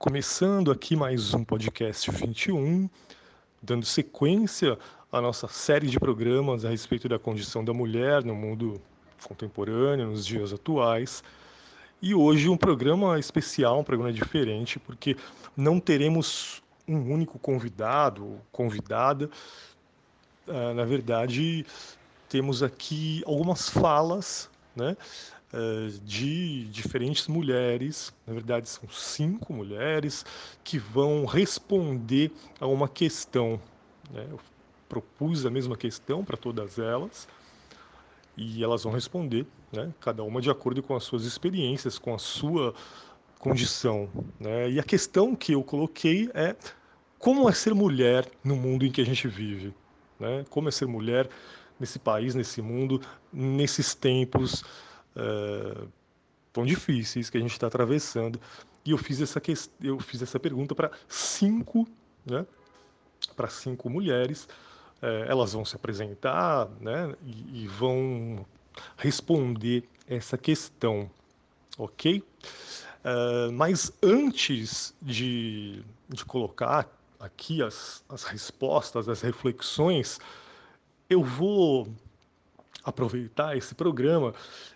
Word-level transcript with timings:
Começando 0.00 0.70
aqui 0.70 0.96
mais 0.96 1.34
um 1.34 1.44
podcast 1.44 2.10
21, 2.10 2.88
dando 3.60 3.84
sequência 3.84 4.78
à 5.12 5.20
nossa 5.20 5.46
série 5.46 5.88
de 5.88 6.00
programas 6.00 6.64
a 6.64 6.70
respeito 6.70 7.06
da 7.06 7.18
condição 7.18 7.62
da 7.62 7.74
mulher 7.74 8.24
no 8.24 8.34
mundo 8.34 8.80
contemporâneo, 9.28 10.06
nos 10.06 10.24
dias 10.24 10.54
atuais. 10.54 11.22
E 12.00 12.14
hoje 12.14 12.48
um 12.48 12.56
programa 12.56 13.18
especial, 13.18 13.78
um 13.78 13.84
programa 13.84 14.10
diferente, 14.10 14.78
porque 14.78 15.18
não 15.54 15.78
teremos 15.78 16.62
um 16.88 17.12
único 17.12 17.38
convidado, 17.38 18.40
convidada. 18.50 19.28
Uh, 20.48 20.72
na 20.72 20.86
verdade, 20.86 21.66
temos 22.26 22.62
aqui 22.62 23.22
algumas 23.26 23.68
falas, 23.68 24.48
né? 24.74 24.96
Eh, 25.52 25.90
de 26.04 26.64
diferentes 26.66 27.26
mulheres, 27.26 28.14
na 28.24 28.32
verdade 28.32 28.68
são 28.68 28.88
cinco 28.88 29.52
mulheres, 29.52 30.24
que 30.62 30.78
vão 30.78 31.24
responder 31.24 32.30
a 32.60 32.68
uma 32.68 32.88
questão. 32.88 33.60
Né? 34.12 34.28
Eu 34.30 34.38
propus 34.88 35.44
a 35.44 35.50
mesma 35.50 35.76
questão 35.76 36.24
para 36.24 36.36
todas 36.36 36.78
elas 36.78 37.26
e 38.36 38.62
elas 38.62 38.84
vão 38.84 38.92
responder, 38.92 39.44
né? 39.72 39.92
cada 40.00 40.22
uma 40.22 40.40
de 40.40 40.48
acordo 40.48 40.84
com 40.84 40.94
as 40.94 41.02
suas 41.02 41.24
experiências, 41.24 41.98
com 41.98 42.14
a 42.14 42.18
sua 42.18 42.72
condição. 43.40 44.08
Né? 44.38 44.70
E 44.70 44.78
a 44.78 44.84
questão 44.84 45.34
que 45.34 45.52
eu 45.52 45.64
coloquei 45.64 46.30
é 46.32 46.54
como 47.18 47.48
é 47.48 47.52
ser 47.52 47.74
mulher 47.74 48.24
no 48.44 48.54
mundo 48.54 48.86
em 48.86 48.92
que 48.92 49.00
a 49.00 49.04
gente 49.04 49.26
vive? 49.26 49.74
Né? 50.18 50.44
Como 50.48 50.68
é 50.68 50.70
ser 50.70 50.86
mulher 50.86 51.28
nesse 51.78 51.98
país, 51.98 52.36
nesse 52.36 52.62
mundo, 52.62 53.00
nesses 53.32 53.96
tempos 53.96 54.62
uh, 55.16 55.88
tão 56.52 56.64
difíceis 56.64 57.30
que 57.30 57.38
a 57.38 57.40
gente 57.40 57.52
está 57.52 57.66
atravessando. 57.66 58.40
E 58.84 58.92
eu 58.92 58.98
fiz 58.98 59.20
essa, 59.20 59.40
eu 59.82 59.98
fiz 60.00 60.22
essa 60.22 60.38
pergunta 60.40 60.74
para 60.74 60.90
cinco, 61.08 61.86
né, 62.24 62.46
para 63.36 63.48
cinco 63.48 63.88
mulheres. 63.90 64.44
Uh, 65.02 65.24
elas 65.26 65.52
vão 65.52 65.64
se 65.64 65.76
apresentar 65.76 66.68
né, 66.80 67.14
e, 67.24 67.64
e 67.64 67.66
vão 67.66 68.44
responder 68.96 69.84
essa 70.06 70.36
questão, 70.36 71.10
ok? 71.78 72.22
Uh, 73.02 73.52
mas 73.52 73.92
antes 74.02 74.94
de, 75.00 75.82
de 76.08 76.24
colocar 76.24 76.86
aqui 77.18 77.62
as, 77.62 78.04
as 78.08 78.24
respostas, 78.24 79.08
as 79.08 79.20
reflexões, 79.20 80.18
eu 81.08 81.22
vou 81.22 81.88
aproveitar 82.84 83.56
esse 83.56 83.74
programa 83.74 84.34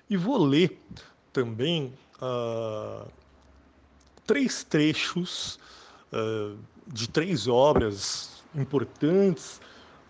e 0.09 0.17
vou 0.17 0.43
ler 0.45 0.81
também 1.33 1.93
uh, 2.21 3.11
três 4.27 4.63
trechos 4.63 5.59
uh, 6.13 6.59
de 6.87 7.09
três 7.09 7.49
obras 7.49 8.45
importantes 8.55 9.61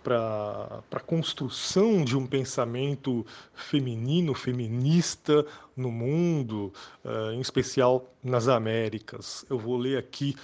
para 0.02 0.82
a 0.92 1.00
construção 1.00 2.04
de 2.04 2.14
um 2.14 2.26
pensamento 2.26 3.24
feminino, 3.54 4.34
feminista 4.34 5.46
no 5.74 5.90
mundo, 5.90 6.72
uh, 7.02 7.32
em 7.32 7.40
especial 7.40 8.12
nas 8.22 8.48
Américas. 8.48 9.46
Eu 9.48 9.58
vou 9.58 9.78
ler 9.78 9.98
aqui, 9.98 10.36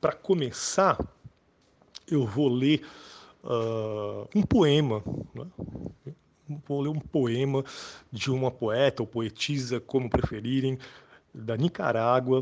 para 0.00 0.12
começar, 0.12 0.98
eu 2.08 2.24
vou 2.24 2.48
ler 2.48 2.82
uh, 3.42 4.28
um 4.34 4.42
poema. 4.42 5.02
Né? 5.34 5.46
Vou 6.66 6.80
ler 6.80 6.88
um 6.88 7.00
poema 7.00 7.64
de 8.10 8.30
uma 8.30 8.50
poeta 8.50 9.02
ou 9.02 9.06
poetisa, 9.06 9.80
como 9.80 10.10
preferirem, 10.10 10.78
da 11.32 11.56
Nicarágua, 11.56 12.40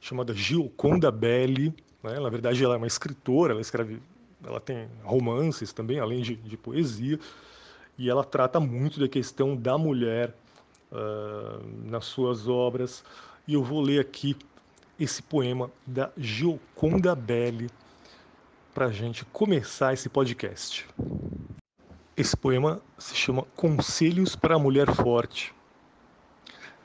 chamada 0.00 0.34
Gioconda 0.34 1.10
Belli. 1.10 1.74
Né? 2.02 2.18
Na 2.18 2.28
verdade, 2.28 2.62
ela 2.64 2.74
é 2.74 2.76
uma 2.76 2.86
escritora, 2.86 3.52
ela 3.52 3.60
escreve, 3.60 4.00
ela 4.44 4.60
tem 4.60 4.88
romances 5.02 5.72
também, 5.72 5.98
além 5.98 6.22
de, 6.22 6.36
de 6.36 6.56
poesia, 6.56 7.18
e 7.98 8.08
ela 8.08 8.24
trata 8.24 8.58
muito 8.58 8.98
da 9.00 9.08
questão 9.08 9.56
da 9.56 9.76
mulher 9.76 10.34
uh, 10.90 11.62
nas 11.84 12.04
suas 12.06 12.48
obras. 12.48 13.04
E 13.46 13.54
eu 13.54 13.62
vou 13.62 13.80
ler 13.80 14.00
aqui 14.00 14.36
esse 14.98 15.22
poema 15.22 15.70
da 15.86 16.10
Gioconda 16.16 17.14
Belli, 17.14 17.68
para 18.80 18.88
a 18.88 18.92
gente 18.92 19.26
começar 19.26 19.92
esse 19.92 20.08
podcast. 20.08 20.88
Esse 22.16 22.34
poema 22.34 22.80
se 22.96 23.14
chama 23.14 23.42
Conselhos 23.54 24.34
para 24.34 24.54
a 24.54 24.58
Mulher 24.58 24.90
Forte. 24.94 25.54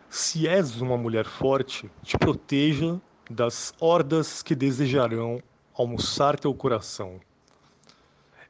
Se 0.09 0.45
és 0.45 0.81
uma 0.81 0.97
mulher 0.97 1.23
forte, 1.23 1.89
te 2.03 2.17
proteja 2.17 3.00
das 3.31 3.73
hordas 3.79 4.44
que 4.44 4.53
desejarão 4.53 5.41
almoçar 5.73 6.38
teu 6.38 6.53
coração. 6.53 7.22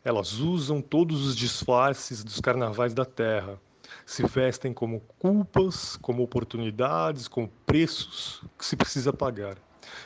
Elas 0.04 0.40
usam 0.40 0.82
todos 0.82 1.24
os 1.24 1.36
disfarces 1.36 2.24
dos 2.24 2.40
carnavais 2.42 2.96
da 2.96 3.06
terra, 3.06 3.62
se 4.08 4.26
vestem 4.26 4.74
como 4.74 5.02
culpas, 5.20 5.98
como 5.98 6.24
oportunidades, 6.24 7.28
como 7.28 7.48
preços 7.64 8.42
que 8.58 8.66
se 8.66 8.76
precisa 8.76 9.14
pagar 9.14 9.56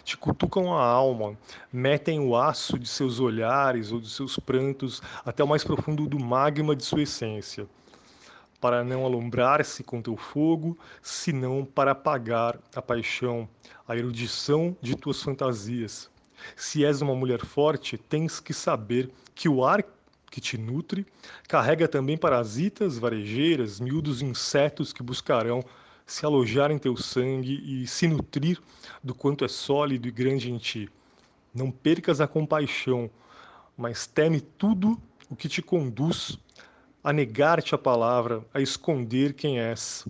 te 0.04 0.18
cutucam 0.18 0.74
a 0.74 0.84
alma, 0.84 1.38
metem 1.72 2.20
o 2.20 2.36
aço 2.36 2.78
de 2.78 2.88
seus 2.88 3.20
olhares 3.20 3.92
ou 3.92 4.00
de 4.00 4.10
seus 4.10 4.38
prantos 4.38 5.02
até 5.26 5.44
o 5.44 5.48
mais 5.48 5.64
profundo 5.64 6.08
do 6.08 6.20
magma 6.20 6.76
de 6.76 6.84
sua 6.84 7.04
essência, 7.04 7.68
para 8.60 8.84
não 8.84 9.06
alumbrar-se 9.06 9.84
com 9.84 10.02
teu 10.02 10.18
fogo, 10.18 10.78
senão 11.02 11.64
para 11.66 11.92
apagar 11.92 12.58
a 12.76 12.82
paixão, 12.82 13.48
a 13.88 13.96
erudição 13.96 14.76
de 14.82 14.96
tuas 14.96 15.22
fantasias. 15.22 16.10
Se 16.56 16.86
és 16.86 17.02
uma 17.02 17.16
mulher 17.16 17.46
forte, 17.46 17.98
tens 17.98 18.40
que 18.40 18.54
saber 18.54 19.12
que 19.36 19.50
o 19.50 19.64
ar 19.64 19.84
que 20.30 20.40
te 20.40 20.58
nutre 20.58 21.06
carrega 21.48 21.88
também 21.88 22.18
parasitas, 22.18 22.98
varejeiras, 22.98 23.80
miúdos 23.80 24.22
insetos 24.22 24.94
que 24.94 25.04
buscarão 25.04 25.64
se 26.10 26.26
alojar 26.26 26.72
em 26.72 26.80
teu 26.80 26.98
sangue 26.98 27.62
e 27.64 27.86
se 27.86 28.08
nutrir 28.08 28.60
do 29.04 29.14
quanto 29.14 29.46
é 29.46 29.48
sólido 29.48 30.08
e 30.08 30.12
grande 30.12 30.52
em 30.52 30.58
ti. 30.58 30.90
Não 31.54 31.70
percas 31.70 32.20
a 32.20 32.28
compaixão, 32.28 33.10
mas 33.78 34.08
teme 34.08 34.42
tudo 34.42 35.00
o 35.30 35.36
que 35.36 35.48
te 35.48 35.62
conduz 35.62 36.38
a 37.04 37.14
negar-te 37.14 37.76
a 37.76 37.78
palavra, 37.78 38.44
a 38.52 38.60
esconder 38.60 39.34
quem 39.34 39.60
és. 39.60 40.08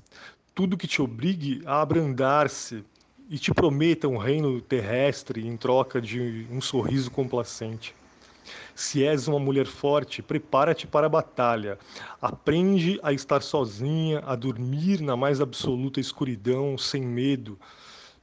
Tudo 0.55 0.77
que 0.77 0.87
te 0.87 1.01
obrigue 1.01 1.61
a 1.65 1.81
abrandar-se 1.81 2.83
e 3.29 3.37
te 3.37 3.53
prometa 3.53 4.07
um 4.07 4.17
reino 4.17 4.61
terrestre 4.61 5.45
em 5.45 5.57
troca 5.57 6.01
de 6.01 6.47
um 6.49 6.61
sorriso 6.61 7.11
complacente. 7.11 7.93
Se 8.75 9.03
és 9.03 9.27
uma 9.27 9.39
mulher 9.39 9.65
forte, 9.65 10.21
prepara-te 10.21 10.87
para 10.87 11.07
a 11.07 11.09
batalha. 11.09 11.77
Aprende 12.21 12.99
a 13.03 13.11
estar 13.11 13.41
sozinha, 13.41 14.23
a 14.25 14.35
dormir 14.35 15.01
na 15.01 15.17
mais 15.17 15.41
absoluta 15.41 15.99
escuridão, 15.99 16.77
sem 16.77 17.01
medo. 17.01 17.59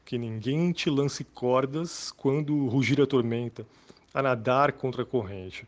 Que 0.04 0.16
ninguém 0.16 0.72
te 0.72 0.88
lance 0.88 1.24
cordas 1.24 2.10
quando 2.10 2.66
rugir 2.68 3.00
a 3.00 3.06
tormenta, 3.06 3.66
a 4.14 4.22
nadar 4.22 4.72
contra 4.72 5.02
a 5.02 5.06
corrente. 5.06 5.66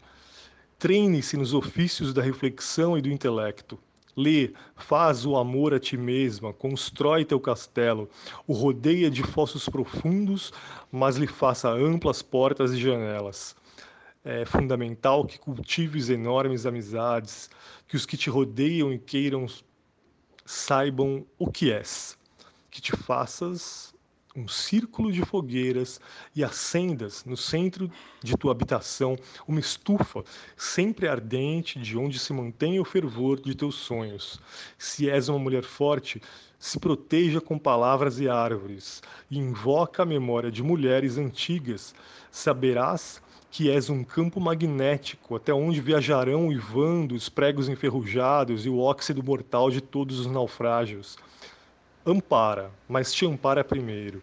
Treine-se 0.79 1.37
nos 1.37 1.53
ofícios 1.53 2.15
da 2.15 2.23
reflexão 2.23 2.97
e 2.97 3.03
do 3.03 3.11
intelecto. 3.11 3.79
Lê, 4.17 4.53
faz 4.75 5.27
o 5.27 5.37
amor 5.37 5.75
a 5.75 5.79
ti 5.79 5.97
mesma, 5.97 6.53
constrói 6.53 7.25
teu 7.25 7.39
castelo, 7.39 8.09
o 8.47 8.53
rodeia 8.53 9.11
de 9.11 9.23
fossos 9.23 9.69
profundos, 9.69 10.53
mas 10.91 11.17
lhe 11.17 11.27
faça 11.27 11.69
amplas 11.69 12.21
portas 12.23 12.73
e 12.73 12.81
janelas 12.81 13.55
é 14.31 14.45
fundamental 14.45 15.25
que 15.25 15.39
cultives 15.39 16.11
enormes 16.11 16.67
amizades, 16.67 17.49
que 17.87 17.97
os 17.97 18.05
que 18.05 18.15
te 18.15 18.29
rodeiam 18.29 18.93
e 18.93 18.99
queiram 18.99 19.47
saibam 20.45 21.25
o 21.39 21.51
que 21.51 21.73
és, 21.73 22.19
que 22.71 22.79
te 22.79 22.95
faças 22.95 23.95
um 24.37 24.47
círculo 24.47 25.11
de 25.11 25.25
fogueiras 25.25 25.99
e 26.37 26.45
acendas 26.45 27.25
no 27.25 27.39
centro 27.39 27.91
de 28.23 28.37
tua 28.37 28.53
habitação 28.53 29.17
uma 29.49 29.61
estufa 29.61 30.23
sempre 30.59 31.09
ardente 31.09 31.79
de 31.79 31.97
onde 31.97 32.19
se 32.19 32.31
mantém 32.35 32.79
o 32.79 32.85
fervor 32.85 33.41
de 33.41 33.55
teus 33.55 33.77
sonhos. 33.77 34.39
Se 34.77 35.09
és 35.09 35.31
uma 35.31 35.39
mulher 35.39 35.65
forte, 35.65 36.21
se 36.59 36.79
proteja 36.79 37.41
com 37.41 37.59
palavras 37.59 38.21
e 38.21 38.29
árvores 38.29 39.03
e 39.31 39.39
invoca 39.39 40.03
a 40.03 40.07
memória 40.07 40.53
de 40.53 40.63
mulheres 40.63 41.17
antigas. 41.17 41.95
Saberás 42.31 43.23
que 43.51 43.71
és 43.71 43.89
um 43.89 44.05
campo 44.05 44.41
magnético, 44.41 45.37
até 45.37 45.53
onde 45.53 45.81
viajarão 45.81 46.49
uivando 46.49 47.15
os 47.15 47.29
pregos 47.29 47.69
enferrujados 47.69 48.67
e 48.67 48.69
o 48.69 48.79
óxido 48.79 49.23
mortal 49.23 49.71
de 49.71 49.81
todos 49.81 50.21
os 50.21 50.27
naufrágios. 50.27 51.17
Ampara, 52.05 52.71
mas 52.89 53.13
te 53.13 53.27
ampara 53.27 53.65
primeiro. 53.65 54.23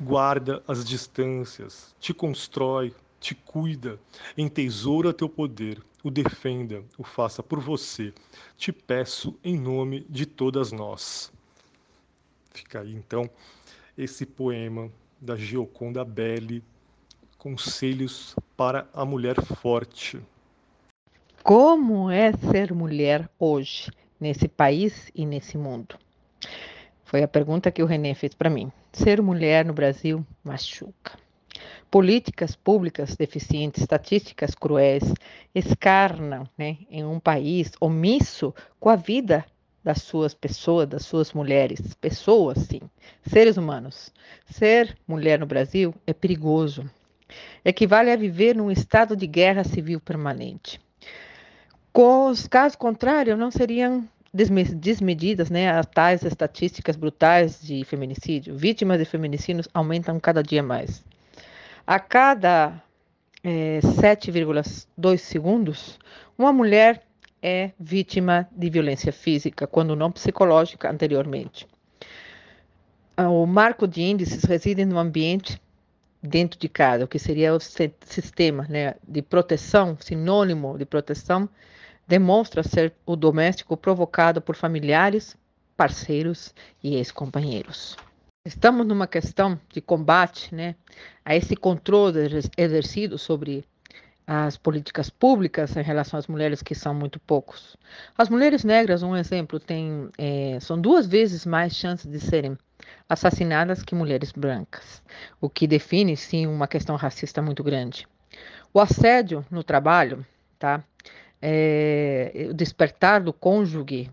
Guarda 0.00 0.62
as 0.68 0.84
distâncias, 0.84 1.94
te 1.98 2.14
constrói, 2.14 2.94
te 3.18 3.34
cuida, 3.34 3.98
entesoura 4.36 5.12
teu 5.12 5.28
poder, 5.28 5.82
o 6.04 6.10
defenda, 6.10 6.84
o 6.96 7.02
faça 7.02 7.42
por 7.42 7.58
você. 7.58 8.12
Te 8.56 8.72
peço 8.72 9.34
em 9.42 9.58
nome 9.58 10.06
de 10.08 10.24
todas 10.24 10.70
nós. 10.70 11.32
Fica 12.52 12.80
aí 12.80 12.94
então 12.94 13.28
esse 13.96 14.24
poema 14.24 14.90
da 15.20 15.34
Gioconda 15.34 16.04
Belli, 16.04 16.62
Conselhos 17.38 18.34
para 18.56 18.88
a 18.92 19.04
Mulher 19.04 19.40
Forte. 19.40 20.20
Como 21.44 22.10
é 22.10 22.32
ser 22.32 22.74
mulher 22.74 23.30
hoje, 23.38 23.92
nesse 24.18 24.48
país 24.48 25.08
e 25.14 25.24
nesse 25.24 25.56
mundo? 25.56 25.96
Foi 27.04 27.22
a 27.22 27.28
pergunta 27.28 27.70
que 27.70 27.80
o 27.80 27.86
René 27.86 28.12
fez 28.14 28.34
para 28.34 28.50
mim. 28.50 28.72
Ser 28.92 29.22
mulher 29.22 29.64
no 29.64 29.72
Brasil 29.72 30.26
machuca. 30.42 31.16
Políticas 31.88 32.56
públicas 32.56 33.14
deficientes, 33.14 33.82
estatísticas 33.82 34.56
cruéis, 34.56 35.04
escarnam 35.54 36.42
né, 36.58 36.78
em 36.90 37.04
um 37.04 37.20
país 37.20 37.70
omisso 37.80 38.52
com 38.80 38.90
a 38.90 38.96
vida 38.96 39.46
das 39.84 40.02
suas 40.02 40.34
pessoas, 40.34 40.88
das 40.88 41.06
suas 41.06 41.32
mulheres, 41.32 41.94
pessoas, 41.94 42.58
sim, 42.58 42.80
seres 43.24 43.56
humanos. 43.56 44.12
Ser 44.50 44.98
mulher 45.06 45.38
no 45.38 45.46
Brasil 45.46 45.94
é 46.04 46.12
perigoso. 46.12 46.90
Equivale 47.68 48.10
a 48.10 48.16
viver 48.16 48.56
num 48.56 48.70
estado 48.70 49.14
de 49.14 49.26
guerra 49.26 49.62
civil 49.62 50.00
permanente. 50.00 50.80
Caso 52.48 52.78
contrário, 52.78 53.36
não 53.36 53.50
seriam 53.50 54.08
desmedidas 54.32 55.50
né, 55.50 55.68
as 55.70 55.84
tais 55.84 56.22
estatísticas 56.22 56.96
brutais 56.96 57.60
de 57.60 57.84
feminicídio. 57.84 58.56
Vítimas 58.56 58.98
de 58.98 59.04
feminicídios 59.04 59.68
aumentam 59.74 60.18
cada 60.18 60.42
dia 60.42 60.62
mais. 60.62 61.04
A 61.86 62.00
cada 62.00 62.82
é, 63.44 63.80
7,2 63.82 65.18
segundos, 65.18 65.98
uma 66.38 66.54
mulher 66.54 67.02
é 67.42 67.72
vítima 67.78 68.48
de 68.50 68.70
violência 68.70 69.12
física, 69.12 69.66
quando 69.66 69.94
não 69.94 70.10
psicológica 70.10 70.90
anteriormente. 70.90 71.68
O 73.14 73.44
marco 73.44 73.86
de 73.86 74.00
índices 74.00 74.44
reside 74.44 74.86
no 74.86 74.98
ambiente 74.98 75.60
dentro 76.22 76.58
de 76.58 76.68
casa, 76.68 77.04
o 77.04 77.08
que 77.08 77.18
seria 77.18 77.54
o 77.54 77.60
sistema 77.60 78.66
né, 78.68 78.94
de 79.06 79.22
proteção, 79.22 79.96
sinônimo 80.00 80.76
de 80.76 80.84
proteção 80.84 81.48
demonstra 82.06 82.62
ser 82.62 82.94
o 83.04 83.14
doméstico 83.14 83.76
provocado 83.76 84.40
por 84.40 84.56
familiares, 84.56 85.36
parceiros 85.76 86.54
e 86.82 86.96
ex-companheiros. 86.96 87.96
Estamos 88.46 88.86
numa 88.86 89.06
questão 89.06 89.60
de 89.70 89.82
combate 89.82 90.54
né, 90.54 90.74
a 91.22 91.36
esse 91.36 91.54
controle 91.54 92.18
exercido 92.56 93.18
sobre 93.18 93.62
as 94.30 94.58
políticas 94.58 95.08
públicas 95.08 95.74
em 95.74 95.82
relação 95.82 96.18
às 96.18 96.26
mulheres, 96.26 96.62
que 96.62 96.74
são 96.74 96.92
muito 96.92 97.18
poucos. 97.18 97.78
As 98.16 98.28
mulheres 98.28 98.62
negras, 98.62 99.02
um 99.02 99.16
exemplo, 99.16 99.58
têm, 99.58 100.10
é, 100.18 100.58
são 100.60 100.78
duas 100.78 101.06
vezes 101.06 101.46
mais 101.46 101.74
chances 101.74 102.06
de 102.06 102.20
serem 102.20 102.58
assassinadas 103.08 103.82
que 103.82 103.94
mulheres 103.94 104.30
brancas, 104.30 105.02
o 105.40 105.48
que 105.48 105.66
define, 105.66 106.14
sim, 106.14 106.46
uma 106.46 106.68
questão 106.68 106.94
racista 106.94 107.40
muito 107.40 107.64
grande. 107.64 108.06
O 108.72 108.78
assédio 108.80 109.42
no 109.50 109.64
trabalho, 109.64 110.26
tá? 110.58 110.84
é, 111.40 112.48
o 112.50 112.54
despertar 112.54 113.22
do 113.22 113.32
cônjuge 113.32 114.10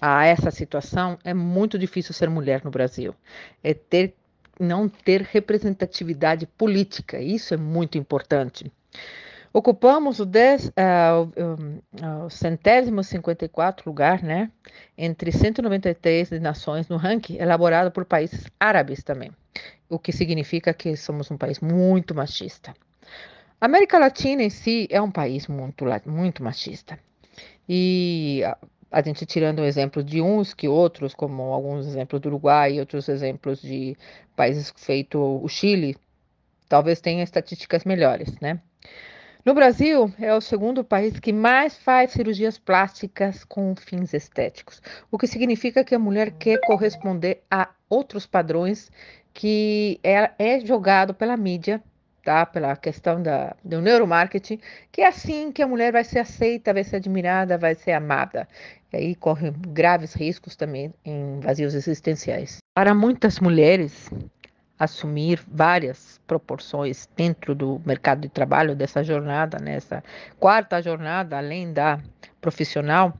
a 0.00 0.24
essa 0.24 0.50
situação, 0.50 1.18
é 1.24 1.34
muito 1.34 1.78
difícil 1.78 2.14
ser 2.14 2.30
mulher 2.30 2.64
no 2.64 2.70
Brasil. 2.70 3.14
É 3.62 3.74
ter 3.74 4.14
não 4.58 4.88
ter 4.88 5.22
representatividade 5.22 6.46
política, 6.46 7.20
isso 7.20 7.54
é 7.54 7.56
muito 7.56 7.98
importante. 7.98 8.72
Ocupamos 9.52 10.20
o, 10.20 10.26
dez, 10.26 10.68
uh, 10.68 12.24
o, 12.26 12.30
centésimo 12.30 13.02
54 13.02 13.88
lugar, 13.88 14.22
né, 14.22 14.50
entre 14.96 15.32
193 15.32 16.30
nações 16.40 16.88
no 16.88 16.96
ranking 16.96 17.36
elaborado 17.38 17.90
por 17.90 18.04
países 18.04 18.44
árabes 18.60 19.02
também, 19.02 19.30
o 19.88 19.98
que 19.98 20.12
significa 20.12 20.74
que 20.74 20.96
somos 20.96 21.30
um 21.30 21.36
país 21.36 21.60
muito 21.60 22.14
machista. 22.14 22.74
A 23.60 23.66
América 23.66 23.98
Latina 23.98 24.42
em 24.42 24.50
si 24.50 24.86
é 24.90 25.00
um 25.00 25.10
país 25.10 25.48
muito, 25.48 25.84
muito 26.06 26.44
machista. 26.44 26.98
E 27.68 28.42
a, 28.44 28.56
a 28.90 29.02
gente 29.02 29.26
tirando 29.26 29.64
exemplos 29.64 30.04
de 30.04 30.20
uns 30.20 30.54
que 30.54 30.68
outros, 30.68 31.14
como 31.14 31.42
alguns 31.52 31.86
exemplos 31.86 32.20
do 32.20 32.28
Uruguai 32.28 32.74
e 32.74 32.80
outros 32.80 33.08
exemplos 33.08 33.60
de 33.60 33.96
países 34.36 34.72
feito 34.76 35.18
o 35.18 35.48
Chile, 35.48 35.96
talvez 36.68 37.00
tenha 37.00 37.24
estatísticas 37.24 37.84
melhores, 37.84 38.38
né? 38.40 38.60
No 39.48 39.54
Brasil, 39.54 40.12
é 40.20 40.34
o 40.34 40.42
segundo 40.42 40.84
país 40.84 41.18
que 41.18 41.32
mais 41.32 41.74
faz 41.74 42.10
cirurgias 42.10 42.58
plásticas 42.58 43.44
com 43.44 43.74
fins 43.74 44.12
estéticos, 44.12 44.82
o 45.10 45.16
que 45.16 45.26
significa 45.26 45.82
que 45.82 45.94
a 45.94 45.98
mulher 45.98 46.32
quer 46.32 46.60
corresponder 46.66 47.42
a 47.50 47.70
outros 47.88 48.26
padrões 48.26 48.92
que 49.32 49.98
é, 50.04 50.32
é 50.38 50.60
jogado 50.60 51.14
pela 51.14 51.34
mídia 51.34 51.82
tá? 52.22 52.44
Pela 52.44 52.76
questão 52.76 53.22
da, 53.22 53.56
do 53.64 53.80
neuromarketing, 53.80 54.60
que 54.92 55.00
é 55.00 55.06
assim 55.06 55.50
que 55.50 55.62
a 55.62 55.66
mulher 55.66 55.92
vai 55.92 56.04
ser 56.04 56.18
aceita, 56.18 56.74
vai 56.74 56.84
ser 56.84 56.96
admirada, 56.96 57.56
vai 57.56 57.74
ser 57.74 57.92
amada. 57.92 58.46
E 58.92 58.96
aí 58.98 59.14
corre 59.14 59.50
graves 59.68 60.12
riscos 60.12 60.54
também 60.54 60.92
em 61.02 61.40
vazios 61.40 61.72
existenciais. 61.74 62.58
Para 62.74 62.94
muitas 62.94 63.40
mulheres, 63.40 64.10
assumir 64.78 65.42
várias 65.46 66.20
proporções 66.26 67.08
dentro 67.16 67.54
do 67.54 67.80
mercado 67.84 68.20
de 68.20 68.28
trabalho 68.28 68.76
dessa 68.76 69.02
jornada, 69.02 69.58
nessa 69.58 70.04
quarta 70.38 70.80
jornada, 70.80 71.36
além 71.36 71.72
da 71.72 71.98
profissional, 72.40 73.12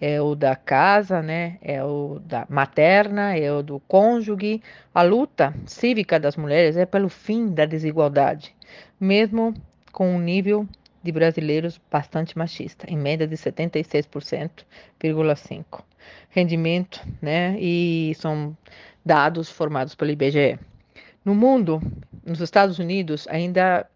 é 0.00 0.18
o 0.20 0.34
da 0.34 0.56
casa, 0.56 1.22
né? 1.22 1.58
É 1.62 1.84
o 1.84 2.18
da 2.24 2.44
materna, 2.48 3.36
é 3.36 3.52
o 3.52 3.62
do 3.62 3.78
cônjuge. 3.80 4.60
A 4.92 5.02
luta 5.02 5.54
cívica 5.64 6.18
das 6.18 6.36
mulheres 6.36 6.76
é 6.76 6.84
pelo 6.84 7.08
fim 7.08 7.54
da 7.54 7.64
desigualdade, 7.64 8.52
mesmo 8.98 9.54
com 9.92 10.16
um 10.16 10.18
nível 10.18 10.66
de 11.04 11.12
brasileiros 11.12 11.80
bastante 11.90 12.36
machista, 12.36 12.84
em 12.88 12.96
média 12.96 13.28
de 13.28 13.36
76,5%. 13.36 15.84
Rendimento, 16.30 17.00
né? 17.20 17.56
E 17.60 18.12
são 18.16 18.56
dados 19.04 19.50
formados 19.50 19.94
pelo 19.94 20.10
IBGE. 20.10 20.58
No 21.24 21.34
mundo, 21.34 21.80
nos 22.24 22.40
Estados 22.40 22.78
Unidos, 22.78 23.26
ainda 23.28 23.88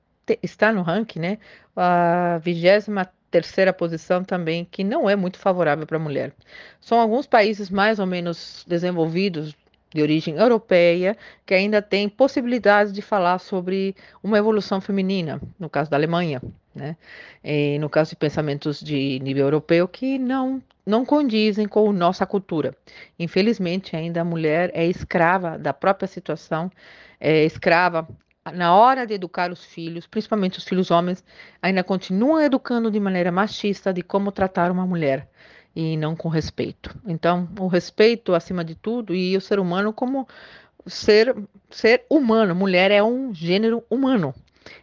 está 0.43 0.73
no 0.73 0.83
ranking, 0.83 1.19
né? 1.21 1.39
A 1.75 2.39
vigésima 2.43 3.09
terceira 3.31 3.73
posição 3.73 4.25
também, 4.25 4.65
que 4.65 4.85
não 4.85 5.11
é 5.11 5.17
muito 5.17 5.39
favorável 5.39 5.87
para 5.87 5.97
a 5.97 6.01
mulher. 6.01 6.33
São 6.81 7.01
alguns 7.01 7.27
países 7.27 7.69
mais 7.71 7.99
ou 7.99 8.07
menos 8.07 8.65
desenvolvidos 8.67 9.55
de 9.93 10.03
origem 10.03 10.37
europeia 10.37 11.17
que 11.45 11.55
ainda 11.55 11.81
têm 11.83 12.09
possibilidades 12.09 12.93
de 12.93 13.03
falar 13.03 13.39
sobre 13.39 13.95
uma 14.23 14.39
evolução 14.39 14.81
feminina, 14.81 15.41
no 15.59 15.69
caso 15.69 15.91
da 15.91 15.97
Alemanha, 15.97 16.41
né? 16.77 16.97
E 17.43 17.79
no 17.79 17.89
caso 17.89 18.11
de 18.11 18.17
pensamentos 18.17 18.81
de 18.81 19.19
nível 19.21 19.47
europeu 19.47 19.89
que 19.89 20.19
não 20.19 20.63
não 20.87 21.05
condizem 21.05 21.67
com 21.67 21.91
nossa 21.93 22.25
cultura. 22.25 22.73
Infelizmente, 23.19 23.97
ainda 23.97 24.21
a 24.21 24.25
mulher 24.25 24.71
é 24.73 24.87
escrava 24.87 25.59
da 25.59 25.73
própria 25.73 26.07
situação, 26.07 26.71
é 27.19 27.45
escrava 27.45 28.07
na 28.55 28.73
hora 28.75 29.05
de 29.05 29.15
educar 29.15 29.51
os 29.51 29.65
filhos, 29.65 30.07
principalmente 30.07 30.59
os 30.59 30.65
filhos 30.65 30.93
homens, 30.93 31.25
ainda 31.61 31.83
continuam 31.83 32.41
educando 32.41 32.89
de 32.89 33.01
maneira 33.01 33.33
machista 33.33 33.93
de 33.93 34.03
como 34.03 34.31
tratar 34.31 34.71
uma 34.71 34.87
mulher 34.87 35.29
e 35.75 35.97
não 35.97 36.15
com 36.15 36.29
respeito. 36.29 36.97
Então, 37.07 37.49
o 37.59 37.67
respeito 37.67 38.35
acima 38.35 38.65
de 38.65 38.75
tudo 38.75 39.15
e 39.15 39.37
o 39.37 39.41
ser 39.41 39.59
humano 39.59 39.93
como 39.93 40.29
ser 40.87 41.35
ser 41.69 42.05
humano, 42.09 42.55
mulher 42.55 42.91
é 42.91 43.03
um 43.03 43.35
gênero 43.35 43.85
humano. 43.91 44.33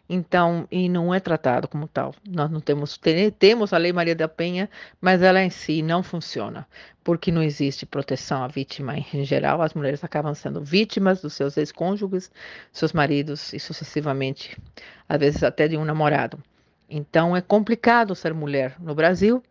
Então, 0.08 0.68
e 0.72 0.88
não 0.88 1.14
é 1.14 1.20
tratado 1.20 1.68
como 1.68 1.88
tal. 1.88 2.14
Nós 2.28 2.50
não 2.50 2.60
temos 2.60 3.00
temos 3.38 3.74
a 3.74 3.78
Lei 3.78 3.94
Maria 3.94 4.16
da 4.16 4.28
Penha, 4.28 4.70
mas 5.02 5.22
ela 5.22 5.44
em 5.44 5.50
si 5.50 5.82
não 5.82 6.04
funciona, 6.04 6.68
porque 7.04 7.32
não 7.32 7.44
existe 7.44 7.86
proteção 7.86 8.44
à 8.44 8.48
vítima 8.48 8.96
em 8.98 9.24
geral. 9.24 9.62
As 9.62 9.74
mulheres 9.74 10.04
acabam 10.04 10.34
sendo 10.34 10.64
vítimas 10.64 11.22
dos 11.22 11.34
seus 11.34 11.58
ex-cônjuges, 11.58 12.32
seus 12.72 12.94
maridos 12.94 13.54
e 13.54 13.60
sucessivamente, 13.60 14.58
às 15.08 15.20
vezes 15.20 15.44
até 15.44 15.68
de 15.68 15.78
um 15.78 15.86
namorado. 15.86 16.38
Então, 16.90 17.36
é 17.36 17.42
complicado 17.42 18.16
ser 18.16 18.34
mulher 18.34 18.76
no 18.80 18.94
Brasil 18.94 19.42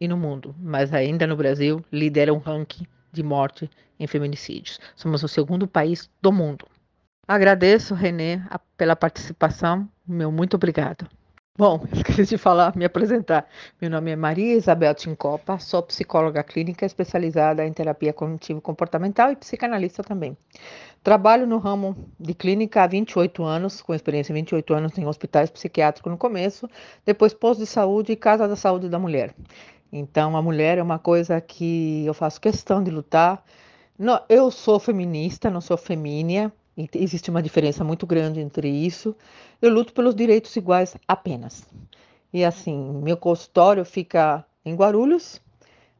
e 0.00 0.08
no 0.08 0.16
mundo, 0.16 0.54
mas 0.58 0.92
ainda 0.92 1.26
no 1.26 1.36
Brasil 1.36 1.84
lidera 1.92 2.32
um 2.32 2.38
ranking 2.38 2.86
de 3.12 3.22
morte 3.22 3.70
em 3.98 4.06
feminicídios. 4.06 4.80
Somos 4.96 5.22
o 5.22 5.28
segundo 5.28 5.66
país 5.66 6.10
do 6.22 6.32
mundo. 6.32 6.66
Agradeço, 7.30 7.94
Renê, 7.94 8.40
pela 8.76 8.96
participação. 8.96 9.88
Meu 10.04 10.32
muito 10.32 10.54
obrigado. 10.54 11.08
Bom, 11.56 11.86
esqueci 11.94 12.24
de 12.24 12.36
falar, 12.36 12.74
me 12.74 12.84
apresentar. 12.84 13.46
Meu 13.80 13.88
nome 13.88 14.10
é 14.10 14.16
Maria 14.16 14.56
Isabel 14.56 14.92
Tincopa, 14.96 15.56
sou 15.60 15.80
psicóloga 15.80 16.42
clínica 16.42 16.84
especializada 16.84 17.64
em 17.64 17.72
terapia 17.72 18.12
cognitivo-comportamental 18.12 19.30
e 19.30 19.36
psicanalista 19.36 20.02
também. 20.02 20.36
Trabalho 21.04 21.46
no 21.46 21.58
ramo 21.58 21.94
de 22.18 22.34
clínica 22.34 22.82
há 22.82 22.88
28 22.88 23.44
anos, 23.44 23.80
com 23.80 23.94
experiência 23.94 24.32
em 24.32 24.34
28 24.34 24.74
anos 24.74 24.98
em 24.98 25.06
hospitais 25.06 25.50
psiquiátricos 25.50 26.10
no 26.10 26.18
começo, 26.18 26.68
depois 27.06 27.32
posto 27.32 27.60
de 27.60 27.66
saúde 27.66 28.10
e 28.10 28.16
casa 28.16 28.48
da 28.48 28.56
saúde 28.56 28.88
da 28.88 28.98
mulher. 28.98 29.32
Então, 29.92 30.36
a 30.36 30.42
mulher 30.42 30.78
é 30.78 30.82
uma 30.82 30.98
coisa 30.98 31.40
que 31.40 32.04
eu 32.04 32.12
faço 32.12 32.40
questão 32.40 32.82
de 32.82 32.90
lutar. 32.90 33.40
eu 34.28 34.50
sou 34.50 34.80
feminista, 34.80 35.48
não 35.48 35.60
sou 35.60 35.76
femínea, 35.76 36.52
existe 36.94 37.30
uma 37.30 37.42
diferença 37.42 37.82
muito 37.82 38.06
grande 38.06 38.40
entre 38.40 38.68
isso. 38.68 39.14
Eu 39.60 39.70
luto 39.70 39.92
pelos 39.92 40.14
direitos 40.14 40.54
iguais 40.56 40.96
apenas. 41.06 41.66
E 42.32 42.44
assim, 42.44 42.78
meu 43.02 43.16
consultório 43.16 43.84
fica 43.84 44.44
em 44.64 44.74
Guarulhos, 44.74 45.40